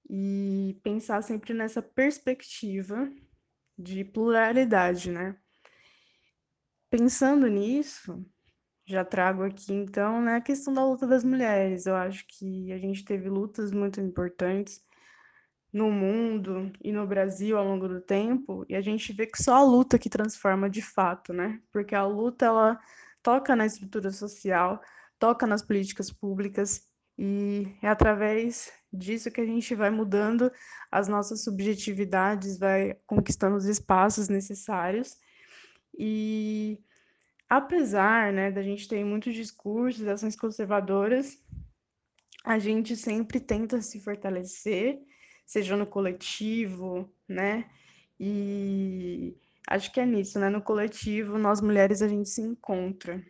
e 0.08 0.80
pensar 0.84 1.22
sempre 1.24 1.54
nessa 1.54 1.82
perspectiva 1.82 3.12
de 3.78 4.04
pluralidade, 4.04 5.12
né? 5.12 5.36
Pensando 6.90 7.48
nisso, 7.48 8.26
já 8.86 9.06
trago 9.06 9.44
aqui 9.44 9.74
então 9.74 10.22
né, 10.22 10.36
a 10.36 10.42
questão 10.42 10.74
da 10.74 10.84
luta 10.86 11.06
das 11.06 11.24
mulheres. 11.24 11.86
Eu 11.86 11.96
acho 11.96 12.26
que 12.28 12.72
a 12.72 12.78
gente 12.78 13.06
teve 13.06 13.30
lutas 13.30 13.72
muito 13.72 14.02
importantes 14.02 14.84
no 15.72 15.92
mundo 15.92 16.72
e 16.84 16.92
no 16.92 17.06
Brasil 17.06 17.58
ao 17.58 17.64
longo 17.66 17.88
do 17.88 18.02
tempo, 18.02 18.66
e 18.68 18.76
a 18.76 18.82
gente 18.82 19.14
vê 19.14 19.28
que 19.28 19.42
só 19.42 19.56
a 19.56 19.64
luta 19.64 20.00
que 20.00 20.10
transforma 20.10 20.68
de 20.68 20.82
fato, 20.82 21.32
né? 21.32 21.62
Porque 21.72 21.94
a 21.94 22.06
luta 22.06 22.46
ela 22.46 22.80
toca 23.22 23.56
na 23.56 23.68
estrutura 23.68 24.12
social, 24.12 24.82
toca 25.20 25.46
nas 25.46 25.62
políticas 25.62 26.12
públicas 26.12 26.90
e 27.22 27.68
é 27.82 27.88
através 27.90 28.72
disso 28.92 29.30
que 29.30 29.42
a 29.42 29.46
gente 29.46 29.76
vai 29.76 29.90
mudando 29.90 30.50
as 30.90 31.10
nossas 31.10 31.44
subjetividades, 31.44 32.58
vai 32.58 32.96
conquistando 33.06 33.58
os 33.58 33.66
espaços 33.66 34.30
necessários. 34.30 35.18
E 35.98 36.80
apesar 37.50 38.32
né, 38.32 38.50
da 38.50 38.64
gente 38.64 38.88
ter 38.88 39.04
muitos 39.04 39.36
discursos, 39.36 40.08
ações 40.08 40.38
conservadoras, 40.38 41.38
a 42.46 42.58
gente 42.58 42.96
sempre 42.96 43.42
tenta 43.42 43.82
se 43.82 44.00
fortalecer, 44.00 45.00
seja 45.46 45.76
no 45.76 45.86
coletivo, 45.86 47.14
né? 47.28 47.70
E 48.18 49.36
acho 49.68 49.92
que 49.92 50.00
é 50.00 50.06
nisso, 50.06 50.40
né? 50.40 50.50
No 50.50 50.62
coletivo, 50.62 51.38
nós 51.38 51.60
mulheres 51.60 52.02
a 52.02 52.08
gente 52.08 52.30
se 52.30 52.42
encontra. 52.42 53.22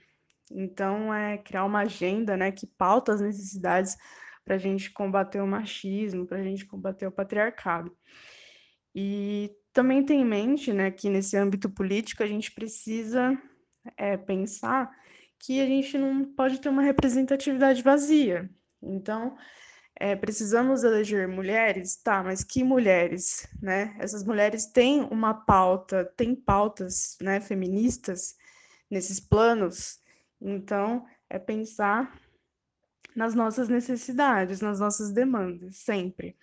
Então, 0.50 1.14
é 1.14 1.38
criar 1.38 1.66
uma 1.66 1.82
agenda 1.82 2.36
né, 2.36 2.52
que 2.52 2.66
pauta 2.66 3.14
as 3.14 3.22
necessidades 3.22 3.96
para 4.44 4.56
a 4.56 4.58
gente 4.58 4.92
combater 4.92 5.42
o 5.42 5.48
machismo, 5.48 6.26
para 6.26 6.40
a 6.40 6.44
gente 6.44 6.66
combater 6.66 7.06
o 7.06 7.12
patriarcado. 7.12 7.96
E 8.96 9.52
também 9.72 10.04
tem 10.04 10.22
em 10.22 10.26
mente 10.26 10.74
né, 10.74 10.90
que 10.90 11.10
nesse 11.10 11.38
âmbito 11.38 11.70
político 11.70 12.24
a 12.24 12.28
gente 12.28 12.52
precisa 12.52 13.38
é, 13.96 14.18
pensar 14.18 14.90
que 15.38 15.62
a 15.62 15.66
gente 15.66 15.98
não 15.98 16.26
pode 16.26 16.60
ter 16.60 16.70
uma 16.70 16.82
representatividade 16.82 17.82
vazia. 17.82 18.50
Então, 18.82 19.38
é, 19.96 20.16
precisamos 20.16 20.84
eleger 20.84 21.28
mulheres, 21.28 21.98
tá, 22.02 22.24
mas 22.24 22.44
que 22.44 22.64
mulheres, 22.64 23.48
né? 23.62 23.96
Essas 24.00 24.24
mulheres 24.24 24.66
têm 24.66 25.02
uma 25.12 25.34
pauta, 25.34 26.06
têm 26.18 26.34
pautas, 26.34 27.18
né, 27.22 27.40
feministas 27.42 28.36
nesses 28.90 29.20
planos 29.20 29.99
então, 30.42 31.06
é 31.30 31.38
pensar 31.38 32.18
nas 33.16 33.36
nossas 33.36 33.68
necessidades, 33.68 34.62
nas 34.62 34.80
nossas 34.80 35.12
demandas, 35.12 35.78
sempre. 35.78 36.36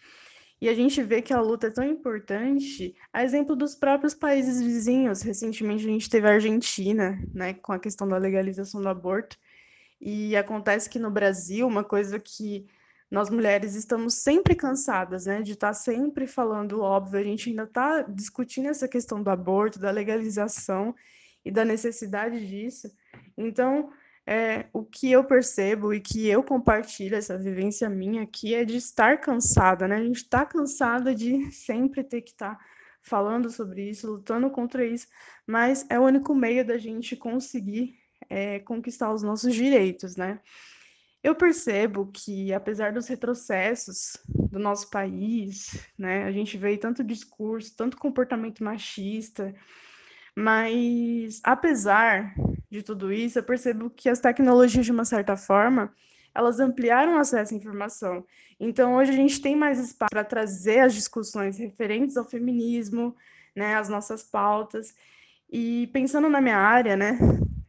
E 0.60 0.68
a 0.68 0.74
gente 0.74 1.02
vê 1.02 1.20
que 1.20 1.34
a 1.34 1.40
luta 1.40 1.66
é 1.66 1.70
tão 1.70 1.84
importante, 1.84 2.94
a 3.12 3.22
exemplo 3.22 3.54
dos 3.54 3.74
próprios 3.74 4.14
países 4.14 4.60
vizinhos. 4.60 5.20
Recentemente 5.20 5.84
a 5.84 5.88
gente 5.88 6.08
teve 6.08 6.26
a 6.26 6.32
Argentina, 6.32 7.22
né, 7.34 7.54
com 7.54 7.72
a 7.72 7.78
questão 7.78 8.08
da 8.08 8.16
legalização 8.16 8.80
do 8.80 8.88
aborto. 8.88 9.38
E 10.00 10.36
acontece 10.36 10.88
que 10.88 10.98
no 10.98 11.10
Brasil, 11.10 11.66
uma 11.66 11.84
coisa 11.84 12.18
que 12.18 12.66
nós 13.10 13.30
mulheres 13.30 13.74
estamos 13.74 14.14
sempre 14.14 14.54
cansadas, 14.54 15.26
né, 15.26 15.42
de 15.42 15.52
estar 15.52 15.68
tá 15.68 15.74
sempre 15.74 16.26
falando 16.26 16.80
óbvio, 16.80 17.20
a 17.20 17.22
gente 17.22 17.50
ainda 17.50 17.64
está 17.64 18.02
discutindo 18.02 18.68
essa 18.68 18.88
questão 18.88 19.22
do 19.22 19.30
aborto, 19.30 19.78
da 19.78 19.90
legalização 19.90 20.94
e 21.44 21.50
da 21.50 21.64
necessidade 21.64 22.46
disso. 22.46 22.90
Então, 23.36 23.90
é, 24.26 24.66
o 24.72 24.84
que 24.84 25.10
eu 25.10 25.24
percebo 25.24 25.94
e 25.94 26.00
que 26.00 26.26
eu 26.26 26.42
compartilho, 26.42 27.14
essa 27.14 27.38
vivência 27.38 27.88
minha 27.88 28.22
aqui, 28.22 28.54
é 28.54 28.64
de 28.64 28.76
estar 28.76 29.20
cansada, 29.20 29.86
né? 29.86 29.96
A 29.96 30.04
gente 30.04 30.16
está 30.16 30.44
cansada 30.44 31.14
de 31.14 31.50
sempre 31.52 32.02
ter 32.02 32.22
que 32.22 32.30
estar 32.30 32.56
tá 32.56 32.64
falando 33.00 33.48
sobre 33.50 33.88
isso, 33.88 34.10
lutando 34.10 34.50
contra 34.50 34.84
isso, 34.84 35.06
mas 35.46 35.86
é 35.88 35.98
o 35.98 36.02
único 36.02 36.34
meio 36.34 36.66
da 36.66 36.76
gente 36.76 37.14
conseguir 37.14 37.96
é, 38.28 38.58
conquistar 38.60 39.12
os 39.12 39.22
nossos 39.22 39.54
direitos, 39.54 40.16
né? 40.16 40.40
Eu 41.22 41.34
percebo 41.34 42.10
que, 42.12 42.52
apesar 42.52 42.92
dos 42.92 43.08
retrocessos 43.08 44.16
do 44.28 44.58
nosso 44.58 44.90
país, 44.90 45.88
né, 45.98 46.24
a 46.24 46.30
gente 46.30 46.56
vê 46.56 46.76
tanto 46.76 47.02
discurso, 47.02 47.76
tanto 47.76 47.96
comportamento 47.96 48.62
machista, 48.62 49.54
mas 50.36 51.40
apesar 51.42 52.32
de 52.70 52.82
tudo 52.82 53.12
isso, 53.12 53.38
eu 53.38 53.42
percebo 53.42 53.90
que 53.90 54.08
as 54.08 54.20
tecnologias, 54.20 54.84
de 54.84 54.92
uma 54.92 55.04
certa 55.04 55.36
forma, 55.36 55.92
elas 56.34 56.60
ampliaram 56.60 57.16
o 57.16 57.18
acesso 57.18 57.54
à 57.54 57.56
informação. 57.56 58.24
Então, 58.58 58.96
hoje 58.96 59.10
a 59.10 59.14
gente 59.14 59.40
tem 59.40 59.56
mais 59.56 59.78
espaço 59.78 60.10
para 60.10 60.24
trazer 60.24 60.80
as 60.80 60.94
discussões 60.94 61.58
referentes 61.58 62.16
ao 62.16 62.24
feminismo, 62.24 63.14
né, 63.54 63.76
as 63.76 63.88
nossas 63.88 64.22
pautas. 64.22 64.94
E 65.50 65.88
pensando 65.92 66.28
na 66.28 66.40
minha 66.40 66.58
área, 66.58 66.96
né, 66.96 67.18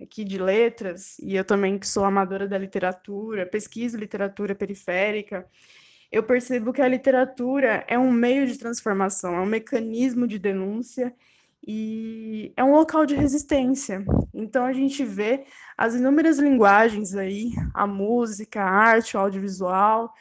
aqui 0.01 0.23
de 0.23 0.37
letras, 0.37 1.17
e 1.19 1.35
eu 1.35 1.45
também 1.45 1.77
que 1.77 1.87
sou 1.87 2.03
amadora 2.03 2.47
da 2.47 2.57
literatura, 2.57 3.45
pesquiso 3.45 3.97
literatura 3.97 4.55
periférica, 4.55 5.47
eu 6.11 6.23
percebo 6.23 6.71
que 6.71 6.81
a 6.81 6.87
literatura 6.87 7.85
é 7.87 7.97
um 7.99 8.11
meio 8.11 8.47
de 8.47 8.57
transformação, 8.57 9.35
é 9.35 9.41
um 9.41 9.45
mecanismo 9.45 10.25
de 10.27 10.39
denúncia 10.39 11.13
e 11.65 12.53
é 12.55 12.63
um 12.63 12.71
local 12.71 13.05
de 13.05 13.15
resistência. 13.15 14.03
Então 14.33 14.65
a 14.65 14.73
gente 14.73 15.03
vê 15.03 15.45
as 15.77 15.95
inúmeras 15.95 16.39
linguagens 16.39 17.15
aí, 17.15 17.51
a 17.73 17.87
música, 17.87 18.61
a 18.61 18.69
arte, 18.69 19.15
o 19.15 19.19
audiovisual, 19.19 20.13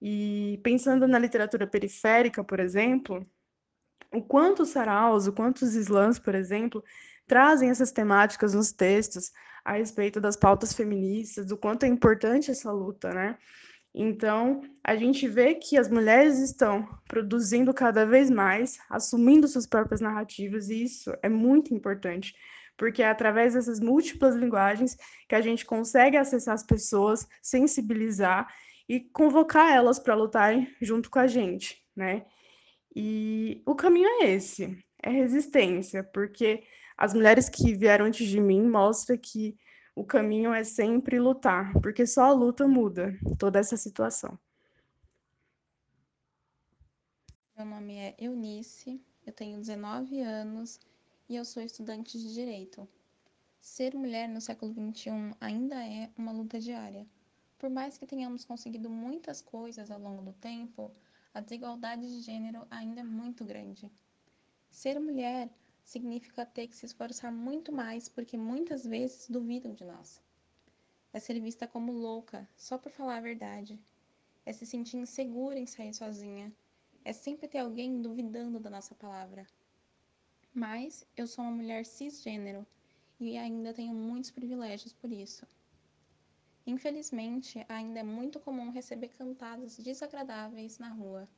e 0.00 0.60
pensando 0.62 1.08
na 1.08 1.18
literatura 1.18 1.66
periférica, 1.66 2.44
por 2.44 2.60
exemplo, 2.60 3.26
o 4.12 4.22
quanto 4.22 4.62
os 4.62 4.68
saraus, 4.70 5.26
o 5.26 5.32
quanto 5.32 5.62
os 5.62 5.74
slams, 5.74 6.18
por 6.18 6.34
exemplo, 6.34 6.84
trazem 7.26 7.70
essas 7.70 7.90
temáticas 7.90 8.54
nos 8.54 8.72
textos 8.72 9.32
a 9.64 9.72
respeito 9.72 10.20
das 10.20 10.36
pautas 10.36 10.72
feministas, 10.72 11.46
do 11.46 11.56
quanto 11.56 11.84
é 11.84 11.88
importante 11.88 12.50
essa 12.50 12.70
luta, 12.70 13.12
né? 13.12 13.38
Então, 13.94 14.60
a 14.82 14.96
gente 14.96 15.28
vê 15.28 15.54
que 15.54 15.76
as 15.78 15.88
mulheres 15.88 16.38
estão 16.40 16.88
produzindo 17.06 17.72
cada 17.72 18.04
vez 18.04 18.28
mais, 18.28 18.78
assumindo 18.90 19.46
suas 19.46 19.66
próprias 19.66 20.00
narrativas, 20.00 20.68
e 20.68 20.82
isso 20.82 21.14
é 21.22 21.28
muito 21.28 21.72
importante, 21.72 22.34
porque 22.76 23.04
é 23.04 23.08
através 23.08 23.54
dessas 23.54 23.78
múltiplas 23.78 24.34
linguagens 24.34 24.96
que 25.28 25.34
a 25.36 25.40
gente 25.40 25.64
consegue 25.64 26.16
acessar 26.16 26.54
as 26.54 26.64
pessoas, 26.64 27.24
sensibilizar 27.40 28.52
e 28.88 28.98
convocar 28.98 29.72
elas 29.72 30.00
para 30.00 30.16
lutarem 30.16 30.68
junto 30.82 31.08
com 31.08 31.20
a 31.20 31.28
gente, 31.28 31.80
né? 31.94 32.26
E 32.96 33.62
o 33.64 33.76
caminho 33.76 34.08
é 34.22 34.30
esse, 34.30 34.76
é 35.00 35.10
resistência, 35.10 36.02
porque 36.02 36.64
as 36.98 37.14
mulheres 37.14 37.48
que 37.48 37.74
vieram 37.74 38.06
antes 38.06 38.26
de 38.26 38.40
mim 38.40 38.62
mostram 38.68 39.16
que 39.16 39.56
o 39.94 40.04
caminho 40.04 40.52
é 40.52 40.64
sempre 40.64 41.20
lutar, 41.20 41.72
porque 41.80 42.06
só 42.06 42.24
a 42.24 42.32
luta 42.32 42.66
muda 42.66 43.16
toda 43.38 43.58
essa 43.58 43.76
situação. 43.76 44.38
Meu 47.56 47.64
nome 47.64 47.96
é 47.96 48.16
Eunice, 48.18 49.00
eu 49.24 49.32
tenho 49.32 49.58
19 49.58 50.20
anos 50.20 50.80
e 51.28 51.36
eu 51.36 51.44
sou 51.44 51.62
estudante 51.62 52.18
de 52.18 52.34
Direito. 52.34 52.88
Ser 53.60 53.94
mulher 53.94 54.28
no 54.28 54.40
século 54.40 54.74
XXI 54.74 55.34
ainda 55.40 55.76
é 55.86 56.10
uma 56.18 56.32
luta 56.32 56.58
diária. 56.58 57.06
Por 57.56 57.70
mais 57.70 57.96
que 57.96 58.06
tenhamos 58.06 58.44
conseguido 58.44 58.90
muitas 58.90 59.40
coisas 59.40 59.90
ao 59.90 60.00
longo 60.00 60.22
do 60.22 60.32
tempo, 60.32 60.90
a 61.32 61.40
desigualdade 61.40 62.02
de 62.02 62.20
gênero 62.20 62.66
ainda 62.70 63.00
é 63.00 63.04
muito 63.04 63.44
grande. 63.44 63.90
Ser 64.68 64.98
mulher 64.98 65.48
significa 65.84 66.46
ter 66.46 66.66
que 66.66 66.74
se 66.74 66.86
esforçar 66.86 67.30
muito 67.30 67.70
mais 67.70 68.08
porque 68.08 68.36
muitas 68.36 68.84
vezes 68.84 69.28
duvidam 69.28 69.74
de 69.74 69.84
nós. 69.84 70.20
É 71.12 71.20
ser 71.20 71.38
vista 71.40 71.68
como 71.68 71.92
louca 71.92 72.48
só 72.56 72.76
por 72.76 72.90
falar 72.90 73.18
a 73.18 73.20
verdade. 73.20 73.78
É 74.44 74.52
se 74.52 74.66
sentir 74.66 74.96
insegura 74.96 75.58
em 75.58 75.66
sair 75.66 75.94
sozinha. 75.94 76.52
É 77.04 77.12
sempre 77.12 77.46
ter 77.46 77.58
alguém 77.58 78.00
duvidando 78.00 78.58
da 78.58 78.70
nossa 78.70 78.94
palavra. 78.94 79.46
Mas 80.52 81.06
eu 81.16 81.26
sou 81.26 81.44
uma 81.44 81.52
mulher 81.52 81.84
cisgênero 81.84 82.66
e 83.20 83.36
ainda 83.36 83.74
tenho 83.74 83.94
muitos 83.94 84.30
privilégios 84.30 84.92
por 84.92 85.12
isso. 85.12 85.46
Infelizmente, 86.66 87.64
ainda 87.68 88.00
é 88.00 88.02
muito 88.02 88.40
comum 88.40 88.70
receber 88.70 89.08
cantadas 89.08 89.76
desagradáveis 89.76 90.78
na 90.78 90.88
rua, 90.88 91.28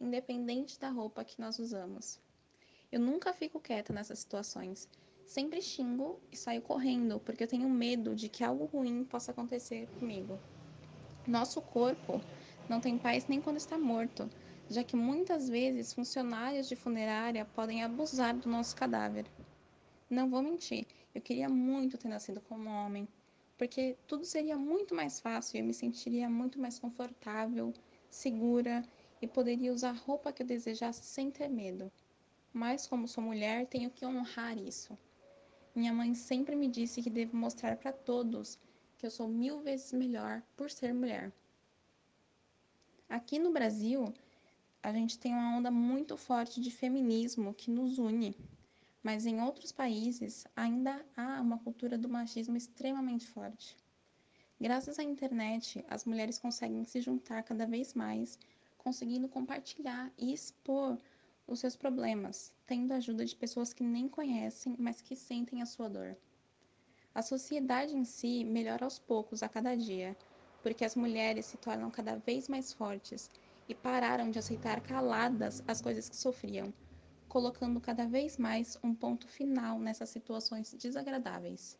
independente 0.00 0.80
da 0.80 0.88
roupa 0.88 1.24
que 1.24 1.40
nós 1.40 1.58
usamos. 1.58 2.18
Eu 2.92 2.98
nunca 2.98 3.32
fico 3.32 3.60
quieta 3.60 3.92
nessas 3.92 4.18
situações. 4.18 4.88
Sempre 5.24 5.62
xingo 5.62 6.18
e 6.32 6.36
saio 6.36 6.60
correndo, 6.60 7.20
porque 7.20 7.44
eu 7.44 7.48
tenho 7.48 7.68
medo 7.68 8.16
de 8.16 8.28
que 8.28 8.42
algo 8.42 8.64
ruim 8.64 9.04
possa 9.04 9.30
acontecer 9.30 9.86
comigo. 9.96 10.40
Nosso 11.24 11.62
corpo 11.62 12.20
não 12.68 12.80
tem 12.80 12.98
paz 12.98 13.28
nem 13.28 13.40
quando 13.40 13.58
está 13.58 13.78
morto, 13.78 14.28
já 14.68 14.82
que 14.82 14.96
muitas 14.96 15.48
vezes 15.48 15.94
funcionários 15.94 16.68
de 16.68 16.74
funerária 16.74 17.44
podem 17.44 17.84
abusar 17.84 18.36
do 18.36 18.48
nosso 18.48 18.74
cadáver. 18.74 19.24
Não 20.10 20.28
vou 20.28 20.42
mentir, 20.42 20.84
eu 21.14 21.20
queria 21.20 21.48
muito 21.48 21.96
ter 21.96 22.08
nascido 22.08 22.40
como 22.40 22.68
homem, 22.68 23.06
porque 23.56 23.96
tudo 24.08 24.24
seria 24.24 24.56
muito 24.56 24.96
mais 24.96 25.20
fácil 25.20 25.58
e 25.58 25.60
eu 25.60 25.64
me 25.64 25.72
sentiria 25.72 26.28
muito 26.28 26.58
mais 26.58 26.76
confortável, 26.76 27.72
segura 28.10 28.82
e 29.22 29.28
poderia 29.28 29.72
usar 29.72 29.90
a 29.90 29.92
roupa 29.92 30.32
que 30.32 30.42
eu 30.42 30.46
desejasse 30.46 31.04
sem 31.04 31.30
ter 31.30 31.48
medo 31.48 31.88
mas 32.52 32.86
como 32.86 33.06
sou 33.06 33.22
mulher, 33.22 33.66
tenho 33.66 33.90
que 33.90 34.04
honrar 34.04 34.58
isso. 34.58 34.96
Minha 35.74 35.92
mãe 35.92 36.14
sempre 36.14 36.56
me 36.56 36.68
disse 36.68 37.02
que 37.02 37.10
devo 37.10 37.36
mostrar 37.36 37.76
para 37.76 37.92
todos 37.92 38.58
que 38.98 39.06
eu 39.06 39.10
sou 39.10 39.28
mil 39.28 39.60
vezes 39.60 39.92
melhor 39.92 40.42
por 40.56 40.70
ser 40.70 40.92
mulher. 40.92 41.32
Aqui 43.08 43.38
no 43.38 43.52
Brasil, 43.52 44.12
a 44.82 44.92
gente 44.92 45.18
tem 45.18 45.32
uma 45.32 45.56
onda 45.56 45.70
muito 45.70 46.16
forte 46.16 46.60
de 46.60 46.70
feminismo 46.70 47.54
que 47.54 47.70
nos 47.70 47.98
une, 47.98 48.36
mas 49.02 49.26
em 49.26 49.40
outros 49.40 49.72
países 49.72 50.46
ainda 50.54 51.04
há 51.16 51.40
uma 51.40 51.58
cultura 51.58 51.96
do 51.96 52.08
machismo 52.08 52.56
extremamente 52.56 53.26
forte. 53.26 53.76
Graças 54.60 54.98
à 54.98 55.02
internet, 55.02 55.84
as 55.88 56.04
mulheres 56.04 56.38
conseguem 56.38 56.84
se 56.84 57.00
juntar 57.00 57.42
cada 57.42 57.66
vez 57.66 57.94
mais, 57.94 58.38
conseguindo 58.76 59.28
compartilhar 59.28 60.12
e 60.18 60.32
expor 60.32 60.98
os 61.50 61.60
seus 61.60 61.76
problemas, 61.76 62.52
tendo 62.66 62.92
a 62.92 62.96
ajuda 62.96 63.24
de 63.24 63.34
pessoas 63.34 63.72
que 63.72 63.82
nem 63.82 64.08
conhecem, 64.08 64.76
mas 64.78 65.02
que 65.02 65.16
sentem 65.16 65.60
a 65.60 65.66
sua 65.66 65.88
dor. 65.88 66.16
A 67.12 67.22
sociedade 67.22 67.96
em 67.96 68.04
si 68.04 68.44
melhora 68.44 68.84
aos 68.84 68.98
poucos 68.98 69.42
a 69.42 69.48
cada 69.48 69.74
dia, 69.74 70.16
porque 70.62 70.84
as 70.84 70.94
mulheres 70.94 71.46
se 71.46 71.56
tornam 71.56 71.90
cada 71.90 72.16
vez 72.16 72.48
mais 72.48 72.72
fortes 72.72 73.30
e 73.68 73.74
pararam 73.74 74.30
de 74.30 74.38
aceitar 74.38 74.80
caladas 74.80 75.62
as 75.66 75.80
coisas 75.80 76.08
que 76.08 76.16
sofriam, 76.16 76.72
colocando 77.28 77.80
cada 77.80 78.06
vez 78.06 78.38
mais 78.38 78.78
um 78.82 78.94
ponto 78.94 79.26
final 79.26 79.78
nessas 79.78 80.08
situações 80.10 80.72
desagradáveis. 80.74 81.76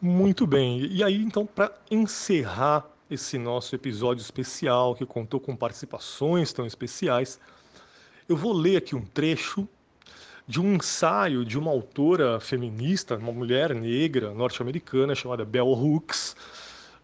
Muito 0.00 0.46
bem. 0.46 0.86
E 0.86 1.04
aí, 1.04 1.16
então, 1.22 1.46
para 1.46 1.72
encerrar 1.90 2.88
esse 3.10 3.36
nosso 3.36 3.74
episódio 3.74 4.22
especial, 4.22 4.94
que 4.94 5.04
contou 5.04 5.40
com 5.40 5.56
participações 5.56 6.52
tão 6.52 6.64
especiais, 6.64 7.40
eu 8.30 8.36
vou 8.36 8.52
ler 8.52 8.76
aqui 8.76 8.94
um 8.94 9.02
trecho 9.02 9.68
de 10.46 10.60
um 10.60 10.74
ensaio 10.74 11.44
de 11.44 11.58
uma 11.58 11.68
autora 11.72 12.38
feminista, 12.38 13.16
uma 13.16 13.32
mulher 13.32 13.74
negra 13.74 14.32
norte-americana 14.32 15.16
chamada 15.16 15.44
Bell 15.44 15.66
Hooks. 15.66 16.36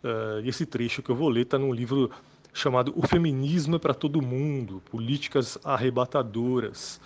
Uh, 0.05 0.47
esse 0.47 0.64
trecho 0.64 1.03
que 1.03 1.11
eu 1.11 1.16
vou 1.16 1.29
ler 1.29 1.43
está 1.43 1.59
num 1.59 1.72
livro 1.72 2.12
chamado 2.55 2.93
O 2.95 3.05
Feminismo 3.05 3.74
é 3.74 3.79
para 3.81 3.93
Todo 3.93 4.22
Mundo, 4.22 4.81
Políticas 4.89 5.59
Arrebatadoras. 5.64 7.01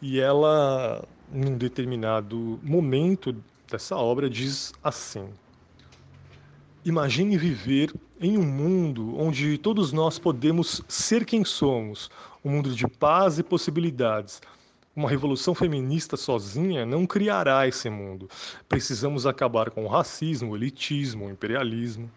E 0.00 0.20
ela, 0.20 1.02
num 1.32 1.56
determinado 1.56 2.60
momento 2.62 3.34
dessa 3.70 3.96
obra, 3.96 4.28
diz 4.28 4.74
assim: 4.82 5.26
Imagine 6.86 7.38
viver 7.38 7.94
em 8.20 8.36
um 8.36 8.42
mundo 8.42 9.18
onde 9.18 9.56
todos 9.56 9.90
nós 9.90 10.18
podemos 10.18 10.82
ser 10.86 11.24
quem 11.24 11.42
somos, 11.42 12.10
um 12.44 12.50
mundo 12.50 12.74
de 12.74 12.86
paz 12.86 13.38
e 13.38 13.42
possibilidades. 13.42 14.42
Uma 14.94 15.08
revolução 15.08 15.54
feminista 15.54 16.14
sozinha 16.14 16.84
não 16.84 17.06
criará 17.06 17.66
esse 17.66 17.88
mundo. 17.88 18.28
Precisamos 18.68 19.26
acabar 19.26 19.70
com 19.70 19.86
o 19.86 19.88
racismo, 19.88 20.52
o 20.52 20.56
elitismo, 20.56 21.24
o 21.24 21.30
imperialismo. 21.30 22.10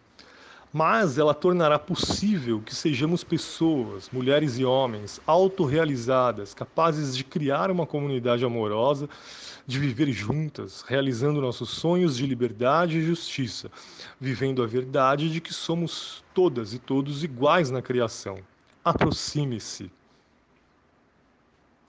Mas 0.72 1.18
ela 1.18 1.34
tornará 1.34 1.80
possível 1.80 2.61
que 2.61 2.76
sejamos 2.76 3.24
pessoas, 3.24 4.09
mulheres 4.11 4.57
e 4.57 4.65
homens, 4.65 5.20
autorrealizadas, 5.26 6.53
capazes 6.53 7.15
de 7.15 7.24
criar 7.24 7.72
uma 7.72 7.86
comunidade 7.86 8.43
amorosa, 8.43 9.09
de 9.65 9.80
viver 9.80 10.11
juntas, 10.11 10.84
realizando 10.88 11.41
nossos 11.41 11.70
sonhos 11.70 12.15
de 12.15 12.26
liberdade 12.26 12.97
e 12.97 13.05
justiça, 13.05 13.70
vivendo 14.20 14.63
a 14.63 14.68
verdade 14.68 15.30
de 15.30 15.41
que 15.41 15.53
somos 15.53 16.24
todas 16.34 16.74
e 16.74 16.80
todos 16.80 17.24
iguais 17.24 17.70
na 17.70 17.82
criação. 17.82 18.39
Aproxime-se. 18.84 19.91